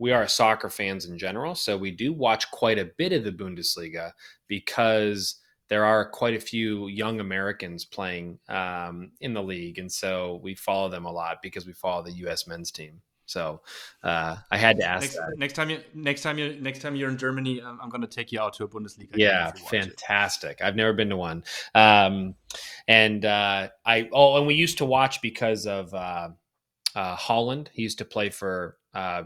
we 0.00 0.12
are 0.12 0.26
soccer 0.26 0.70
fans 0.70 1.04
in 1.04 1.18
general, 1.18 1.54
so 1.54 1.76
we 1.76 1.90
do 1.90 2.12
watch 2.12 2.50
quite 2.50 2.78
a 2.78 2.90
bit 2.96 3.12
of 3.12 3.22
the 3.22 3.30
Bundesliga 3.30 4.12
because 4.48 5.36
there 5.68 5.84
are 5.84 6.08
quite 6.08 6.34
a 6.34 6.40
few 6.40 6.88
young 6.88 7.20
Americans 7.20 7.84
playing 7.84 8.38
um, 8.48 9.12
in 9.20 9.34
the 9.34 9.42
league, 9.42 9.78
and 9.78 9.92
so 9.92 10.40
we 10.42 10.54
follow 10.54 10.88
them 10.88 11.04
a 11.04 11.12
lot 11.12 11.36
because 11.42 11.66
we 11.66 11.74
follow 11.74 12.02
the 12.02 12.12
U.S. 12.12 12.46
men's 12.46 12.70
team. 12.70 13.02
So 13.26 13.60
uh, 14.02 14.36
I 14.50 14.56
had 14.56 14.78
to 14.78 14.84
ask. 14.84 15.02
Next, 15.02 15.18
next, 15.36 15.52
time 15.52 15.70
you, 15.70 15.80
next 15.94 16.22
time 16.22 16.38
you, 16.38 16.58
next 16.60 16.80
time 16.80 16.96
you're 16.96 17.10
in 17.10 17.18
Germany, 17.18 17.60
I'm, 17.62 17.78
I'm 17.82 17.90
going 17.90 18.00
to 18.00 18.08
take 18.08 18.32
you 18.32 18.40
out 18.40 18.54
to 18.54 18.64
a 18.64 18.68
Bundesliga. 18.68 19.10
Yeah, 19.14 19.52
fantastic. 19.52 20.60
It. 20.60 20.64
I've 20.64 20.76
never 20.76 20.94
been 20.94 21.10
to 21.10 21.16
one, 21.16 21.44
um, 21.74 22.34
and 22.88 23.22
uh, 23.26 23.68
I 23.84 24.08
oh, 24.12 24.38
and 24.38 24.46
we 24.46 24.54
used 24.54 24.78
to 24.78 24.86
watch 24.86 25.20
because 25.20 25.66
of 25.66 25.92
uh, 25.92 26.30
uh 26.94 27.16
Haaland. 27.16 27.68
He 27.72 27.82
used 27.82 27.98
to 27.98 28.06
play 28.06 28.30
for 28.30 28.78
uh, 28.94 29.24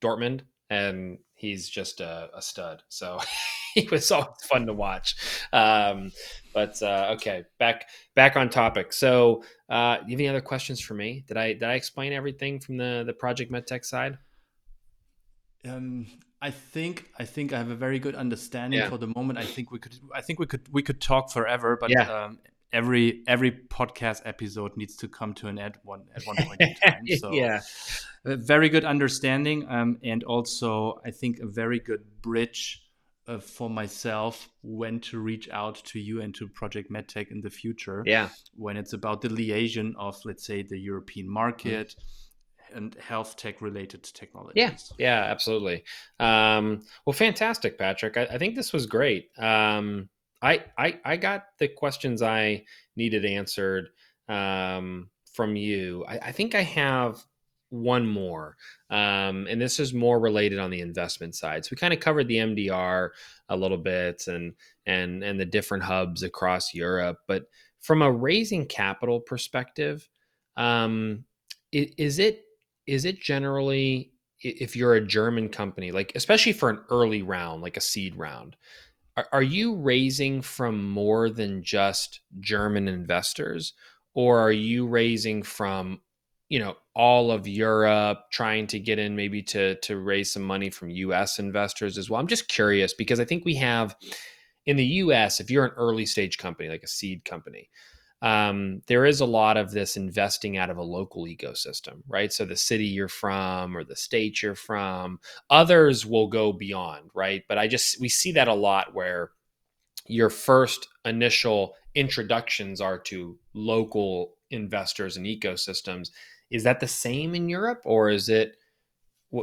Dortmund, 0.00 0.42
and 0.70 1.18
he's 1.34 1.68
just 1.68 2.00
a, 2.00 2.30
a 2.34 2.42
stud. 2.42 2.82
So 2.88 3.20
he 3.74 3.88
was 3.90 4.10
always 4.10 4.42
fun 4.48 4.66
to 4.66 4.72
watch. 4.72 5.16
Um, 5.52 6.12
but 6.54 6.80
uh, 6.82 7.14
okay, 7.16 7.44
back 7.58 7.88
back 8.14 8.36
on 8.36 8.48
topic. 8.48 8.92
So, 8.92 9.42
uh, 9.68 9.98
you 10.06 10.12
have 10.12 10.20
any 10.20 10.28
other 10.28 10.40
questions 10.40 10.80
for 10.80 10.94
me? 10.94 11.24
Did 11.28 11.36
I 11.36 11.52
did 11.52 11.64
I 11.64 11.74
explain 11.74 12.12
everything 12.12 12.60
from 12.60 12.78
the 12.78 13.04
the 13.06 13.12
Project 13.12 13.52
MedTech 13.52 13.84
side? 13.84 14.18
Um, 15.68 16.06
I 16.40 16.50
think 16.50 17.10
I 17.18 17.24
think 17.24 17.52
I 17.52 17.58
have 17.58 17.70
a 17.70 17.74
very 17.74 17.98
good 17.98 18.14
understanding 18.14 18.80
yeah. 18.80 18.88
for 18.88 18.98
the 18.98 19.08
moment. 19.08 19.38
I 19.38 19.44
think 19.44 19.70
we 19.70 19.78
could 19.78 19.96
I 20.14 20.22
think 20.22 20.38
we 20.38 20.46
could 20.46 20.62
we 20.72 20.82
could 20.82 21.00
talk 21.00 21.30
forever, 21.30 21.76
but 21.80 21.90
yeah. 21.90 22.24
um, 22.24 22.38
every 22.76 23.22
every 23.26 23.50
podcast 23.50 24.20
episode 24.26 24.76
needs 24.76 24.96
to 24.96 25.08
come 25.08 25.32
to 25.32 25.48
an 25.48 25.58
end 25.58 25.76
one 25.82 26.02
at 26.14 26.22
one 26.24 26.36
point 26.36 26.60
in 26.60 26.74
time. 26.84 27.06
So 27.18 27.32
yeah, 27.32 27.62
very 28.24 28.68
good 28.68 28.84
understanding, 28.84 29.66
um, 29.68 29.98
and 30.04 30.22
also 30.24 31.00
I 31.04 31.10
think 31.10 31.38
a 31.38 31.46
very 31.46 31.80
good 31.80 32.04
bridge 32.20 32.82
uh, 33.26 33.38
for 33.38 33.70
myself 33.70 34.50
when 34.62 35.00
to 35.00 35.18
reach 35.18 35.48
out 35.50 35.76
to 35.86 35.98
you 35.98 36.20
and 36.20 36.34
to 36.34 36.48
Project 36.48 36.90
MedTech 36.90 37.30
in 37.30 37.40
the 37.40 37.50
future. 37.50 38.02
Yeah, 38.04 38.28
when 38.54 38.76
it's 38.76 38.92
about 38.92 39.22
the 39.22 39.30
liaison 39.30 39.94
of 39.98 40.20
let's 40.24 40.44
say 40.44 40.62
the 40.62 40.78
European 40.78 41.28
market. 41.28 41.94
Mm. 41.98 42.12
And 42.74 42.96
health 42.96 43.36
tech 43.36 43.62
related 43.62 44.02
technologies. 44.02 44.56
Yeah, 44.56 44.72
yeah, 44.98 45.30
absolutely. 45.30 45.84
Um, 46.18 46.82
well, 47.06 47.14
fantastic, 47.14 47.78
Patrick. 47.78 48.16
I, 48.16 48.24
I 48.24 48.38
think 48.38 48.56
this 48.56 48.72
was 48.72 48.86
great. 48.86 49.30
Um, 49.38 50.08
I, 50.42 50.64
I 50.76 50.98
I 51.04 51.16
got 51.16 51.44
the 51.58 51.68
questions 51.68 52.22
I 52.22 52.64
needed 52.96 53.24
answered 53.24 53.88
um, 54.28 55.10
from 55.32 55.56
you. 55.56 56.04
I, 56.06 56.18
I, 56.18 56.32
think 56.32 56.54
I 56.54 56.62
have 56.62 57.24
one 57.70 58.06
more, 58.06 58.56
um, 58.90 59.46
and 59.48 59.60
this 59.60 59.80
is 59.80 59.94
more 59.94 60.20
related 60.20 60.58
on 60.58 60.70
the 60.70 60.80
investment 60.80 61.34
side. 61.34 61.64
So 61.64 61.70
we 61.72 61.76
kind 61.76 61.94
of 61.94 62.00
covered 62.00 62.28
the 62.28 62.36
MDR 62.36 63.10
a 63.48 63.56
little 63.56 63.78
bit 63.78 64.26
and 64.26 64.54
and 64.86 65.22
and 65.22 65.38
the 65.40 65.46
different 65.46 65.84
hubs 65.84 66.22
across 66.22 66.74
Europe, 66.74 67.18
but 67.26 67.46
from 67.80 68.02
a 68.02 68.10
raising 68.10 68.66
capital 68.66 69.20
perspective, 69.20 70.08
um, 70.56 71.24
is 71.72 72.18
it 72.18 72.44
is 72.86 73.04
it 73.04 73.20
generally 73.20 74.12
if 74.42 74.76
you're 74.76 74.94
a 74.94 75.06
German 75.06 75.48
company, 75.48 75.92
like 75.92 76.12
especially 76.14 76.52
for 76.52 76.68
an 76.68 76.80
early 76.90 77.22
round, 77.22 77.62
like 77.62 77.76
a 77.76 77.80
seed 77.80 78.16
round, 78.16 78.56
are, 79.16 79.28
are 79.32 79.42
you 79.42 79.76
raising 79.76 80.42
from 80.42 80.88
more 80.88 81.30
than 81.30 81.62
just 81.62 82.20
German 82.40 82.88
investors, 82.88 83.72
or 84.14 84.38
are 84.38 84.52
you 84.52 84.86
raising 84.86 85.42
from 85.42 86.00
you 86.48 86.58
know 86.58 86.76
all 86.94 87.30
of 87.30 87.46
Europe, 87.46 88.18
trying 88.32 88.66
to 88.68 88.78
get 88.78 88.98
in 88.98 89.16
maybe 89.16 89.42
to 89.42 89.76
to 89.80 89.96
raise 89.98 90.32
some 90.32 90.42
money 90.42 90.70
from 90.70 90.90
U.S. 90.90 91.38
investors 91.38 91.98
as 91.98 92.10
well? 92.10 92.20
I'm 92.20 92.26
just 92.26 92.48
curious 92.48 92.94
because 92.94 93.20
I 93.20 93.24
think 93.24 93.44
we 93.44 93.56
have 93.56 93.96
in 94.66 94.76
the 94.76 94.84
US, 94.84 95.40
if 95.40 95.50
you're 95.50 95.64
an 95.64 95.72
early 95.76 96.06
stage 96.06 96.38
company, 96.38 96.68
like 96.68 96.82
a 96.82 96.88
seed 96.88 97.24
company, 97.24 97.70
um, 98.22 98.80
there 98.86 99.04
is 99.04 99.20
a 99.20 99.26
lot 99.26 99.56
of 99.56 99.70
this 99.70 99.96
investing 99.96 100.56
out 100.56 100.70
of 100.70 100.78
a 100.78 100.82
local 100.82 101.24
ecosystem, 101.24 102.02
right? 102.08 102.32
So 102.32 102.44
the 102.44 102.56
city 102.56 102.86
you're 102.86 103.08
from 103.08 103.76
or 103.76 103.84
the 103.84 103.96
state 103.96 104.42
you're 104.42 104.54
from, 104.54 105.20
others 105.50 106.06
will 106.06 106.28
go 106.28 106.52
beyond, 106.52 107.10
right? 107.14 107.44
But 107.48 107.58
I 107.58 107.68
just, 107.68 108.00
we 108.00 108.08
see 108.08 108.32
that 108.32 108.48
a 108.48 108.54
lot 108.54 108.94
where 108.94 109.32
your 110.06 110.30
first 110.30 110.88
initial 111.04 111.74
introductions 111.94 112.80
are 112.80 112.98
to 112.98 113.38
local 113.52 114.34
investors 114.50 115.16
and 115.16 115.26
ecosystems. 115.26 116.10
Is 116.50 116.62
that 116.64 116.80
the 116.80 116.88
same 116.88 117.34
in 117.34 117.48
Europe 117.48 117.82
or 117.84 118.08
is 118.08 118.28
it, 118.28 118.56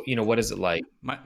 you 0.06 0.16
know, 0.16 0.24
what 0.24 0.40
is 0.40 0.52
it 0.52 0.58
like? 0.58 0.84
My, 1.02 1.20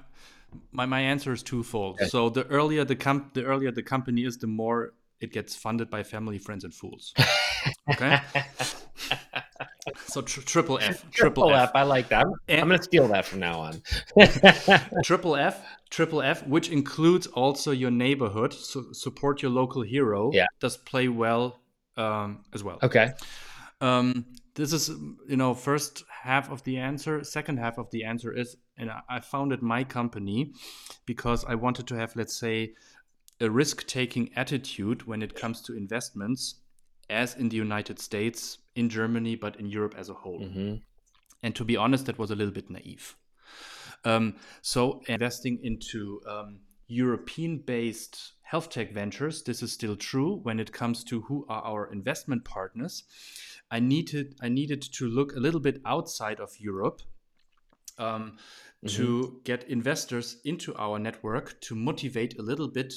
my, 0.72 0.86
my 0.86 1.00
answer 1.00 1.32
is 1.32 1.44
twofold. 1.44 1.96
Okay. 1.96 2.10
So 2.10 2.30
the 2.30 2.46
earlier 2.48 2.84
the 2.84 2.96
com- 2.96 3.32
the 3.34 3.44
earlier 3.44 3.72
the 3.72 3.84
company 3.84 4.26
is, 4.26 4.38
the 4.38 4.48
more 4.48 4.94
it 5.20 5.32
gets 5.32 5.56
funded 5.56 5.90
by 5.90 6.04
family, 6.04 6.38
friends, 6.38 6.64
and 6.64 6.74
fools. 6.74 7.14
Okay. 7.90 8.20
so 10.06 10.22
tr- 10.22 10.42
triple 10.42 10.78
F, 10.78 11.02
triple, 11.12 11.12
triple 11.12 11.54
F. 11.54 11.70
F. 11.70 11.72
I 11.76 11.84
like 11.84 12.10
that. 12.10 12.26
I'm, 12.26 12.34
I'm 12.50 12.68
going 12.68 12.78
to 12.78 12.84
steal 12.84 13.08
that 13.10 13.26
from 13.26 13.40
now 13.40 13.60
on. 13.60 13.82
triple 15.04 15.36
F, 15.36 15.66
triple 15.90 16.22
F, 16.22 16.46
which 16.48 16.70
includes 16.70 17.28
also 17.28 17.72
your 17.72 17.92
neighborhood. 17.92 18.54
So 18.54 18.92
support 18.92 19.42
your 19.42 19.52
local 19.52 19.82
hero. 19.82 20.32
Yeah, 20.34 20.46
does 20.60 20.78
play 20.78 21.08
well 21.08 21.60
um, 21.98 22.44
as 22.54 22.64
well. 22.64 22.80
Okay. 22.84 23.12
Um, 23.82 24.26
this 24.56 24.74
is 24.74 24.90
you 25.28 25.38
know 25.38 25.54
first 25.54 26.04
half 26.24 26.52
of 26.52 26.64
the 26.64 26.78
answer. 26.78 27.24
Second 27.24 27.58
half 27.58 27.78
of 27.78 27.90
the 27.92 28.04
answer 28.04 28.32
is, 28.32 28.58
and 28.78 28.92
I 29.10 29.20
founded 29.20 29.62
my 29.62 29.84
company 29.84 30.54
because 31.06 31.46
I 31.46 31.56
wanted 31.56 31.88
to 31.88 31.96
have, 31.96 32.16
let's 32.16 32.38
say, 32.38 32.74
a 33.40 33.50
risk 33.50 33.86
taking 33.88 34.30
attitude 34.36 35.06
when 35.06 35.22
it 35.22 35.36
comes 35.36 35.62
to 35.62 35.76
investments, 35.76 36.56
as 37.10 37.36
in 37.36 37.50
the 37.50 37.58
United 37.58 38.00
States, 38.00 38.58
in 38.76 38.90
Germany, 38.90 39.36
but 39.36 39.56
in 39.58 39.68
Europe 39.68 39.96
as 39.98 40.10
a 40.10 40.14
whole. 40.14 40.42
Mm-hmm. 40.42 40.76
And 41.44 41.56
to 41.56 41.64
be 41.64 41.78
honest, 41.78 42.06
that 42.08 42.18
was 42.18 42.32
a 42.32 42.36
little 42.36 42.54
bit 42.54 42.70
naive. 42.70 43.16
Um, 44.04 44.36
so, 44.62 45.02
investing 45.08 45.60
into 45.64 46.22
um, 46.28 46.60
European 46.88 47.60
based 47.60 48.34
health 48.42 48.70
tech 48.70 48.94
ventures, 48.94 49.44
this 49.44 49.62
is 49.62 49.72
still 49.72 49.96
true 49.96 50.40
when 50.44 50.60
it 50.60 50.72
comes 50.72 51.04
to 51.06 51.22
who 51.22 51.46
are 51.50 51.62
our 51.62 51.92
investment 51.92 52.46
partners. 52.46 53.04
I 53.70 53.80
needed, 53.80 54.36
I 54.42 54.50
needed 54.50 54.82
to 54.94 55.08
look 55.08 55.36
a 55.36 55.40
little 55.40 55.60
bit 55.60 55.82
outside 55.86 56.40
of 56.40 56.50
Europe 56.58 57.02
um, 57.98 58.38
mm-hmm. 58.86 58.88
to 58.96 59.42
get 59.44 59.66
investors 59.66 60.38
into 60.46 60.76
our 60.76 60.98
network 61.00 61.60
to 61.62 61.76
motivate 61.76 62.40
a 62.40 62.42
little 62.42 62.70
bit 62.70 62.94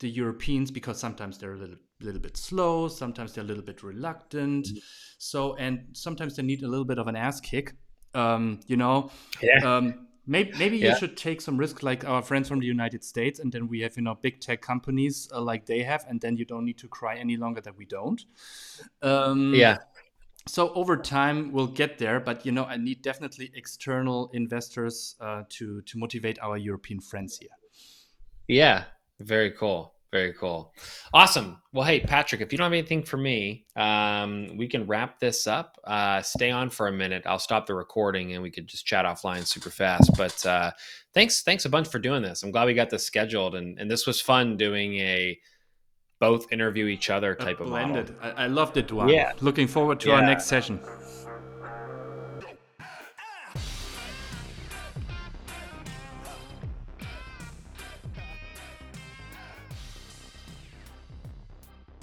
the 0.00 0.08
Europeans 0.08 0.70
because 0.70 0.98
sometimes 0.98 1.38
they're 1.38 1.54
a 1.54 1.58
little 1.58 1.76
little 2.00 2.20
bit 2.20 2.36
slow, 2.36 2.88
sometimes 2.88 3.34
they're 3.34 3.44
a 3.44 3.46
little 3.46 3.62
bit 3.62 3.82
reluctant. 3.82 4.66
Mm-hmm. 4.66 4.78
So 5.18 5.54
and 5.56 5.86
sometimes 5.92 6.36
they 6.36 6.42
need 6.42 6.62
a 6.62 6.68
little 6.68 6.84
bit 6.84 6.98
of 6.98 7.06
an 7.06 7.16
ass 7.16 7.40
kick. 7.40 7.74
Um, 8.14 8.60
you 8.66 8.76
know, 8.76 9.10
yeah. 9.42 9.58
Um, 9.64 10.08
maybe 10.26 10.52
maybe 10.58 10.78
yeah. 10.78 10.90
you 10.90 10.98
should 10.98 11.16
take 11.16 11.40
some 11.40 11.56
risk 11.56 11.82
like 11.82 12.04
our 12.04 12.22
friends 12.22 12.48
from 12.48 12.60
the 12.60 12.66
United 12.66 13.04
States, 13.04 13.38
and 13.38 13.52
then 13.52 13.68
we 13.68 13.80
have 13.80 13.96
you 13.96 14.02
know 14.02 14.14
big 14.14 14.40
tech 14.40 14.62
companies 14.62 15.28
uh, 15.32 15.40
like 15.40 15.66
they 15.66 15.82
have, 15.82 16.04
and 16.08 16.20
then 16.20 16.36
you 16.36 16.44
don't 16.44 16.64
need 16.64 16.78
to 16.78 16.88
cry 16.88 17.16
any 17.16 17.36
longer 17.36 17.60
that 17.60 17.76
we 17.76 17.84
don't. 17.84 18.24
Um, 19.02 19.54
yeah. 19.54 19.78
So 20.48 20.72
over 20.72 20.96
time 20.96 21.52
we'll 21.52 21.66
get 21.66 21.98
there, 21.98 22.18
but 22.18 22.46
you 22.46 22.52
know 22.52 22.64
I 22.64 22.78
need 22.78 23.02
definitely 23.02 23.52
external 23.54 24.30
investors 24.32 25.16
uh, 25.20 25.42
to 25.50 25.82
to 25.82 25.98
motivate 25.98 26.38
our 26.40 26.56
European 26.56 27.00
friends 27.00 27.38
here. 27.38 27.50
Yeah, 28.48 28.84
very 29.20 29.50
cool. 29.52 29.94
Very 30.12 30.32
cool. 30.32 30.72
Awesome. 31.14 31.62
Well, 31.72 31.84
hey, 31.86 32.00
Patrick, 32.00 32.40
if 32.40 32.50
you 32.50 32.58
don't 32.58 32.64
have 32.64 32.72
anything 32.72 33.04
for 33.04 33.16
me, 33.16 33.66
um, 33.76 34.56
we 34.56 34.66
can 34.66 34.84
wrap 34.88 35.20
this 35.20 35.46
up. 35.46 35.78
Uh, 35.84 36.20
stay 36.20 36.50
on 36.50 36.68
for 36.68 36.88
a 36.88 36.92
minute. 36.92 37.22
I'll 37.26 37.38
stop 37.38 37.64
the 37.64 37.74
recording 37.74 38.32
and 38.32 38.42
we 38.42 38.50
could 38.50 38.66
just 38.66 38.84
chat 38.84 39.04
offline 39.04 39.46
super 39.46 39.70
fast. 39.70 40.10
But 40.16 40.44
uh, 40.44 40.72
thanks, 41.14 41.42
thanks 41.42 41.64
a 41.64 41.68
bunch 41.68 41.86
for 41.86 42.00
doing 42.00 42.22
this. 42.22 42.42
I'm 42.42 42.50
glad 42.50 42.66
we 42.66 42.74
got 42.74 42.90
this 42.90 43.06
scheduled, 43.06 43.54
and, 43.54 43.78
and 43.78 43.88
this 43.88 44.04
was 44.04 44.20
fun 44.20 44.56
doing 44.56 44.96
a 44.96 45.38
both 46.18 46.52
interview 46.52 46.86
each 46.86 47.08
other 47.08 47.36
type 47.36 47.60
of 47.60 47.68
blended. 47.68 48.16
model. 48.16 48.32
I, 48.36 48.44
I 48.44 48.46
loved 48.48 48.76
it, 48.78 48.88
Duane. 48.88 49.10
Yeah. 49.10 49.32
Looking 49.40 49.68
forward 49.68 50.00
to 50.00 50.08
yeah. 50.08 50.16
our 50.16 50.22
next 50.22 50.46
session. 50.46 50.80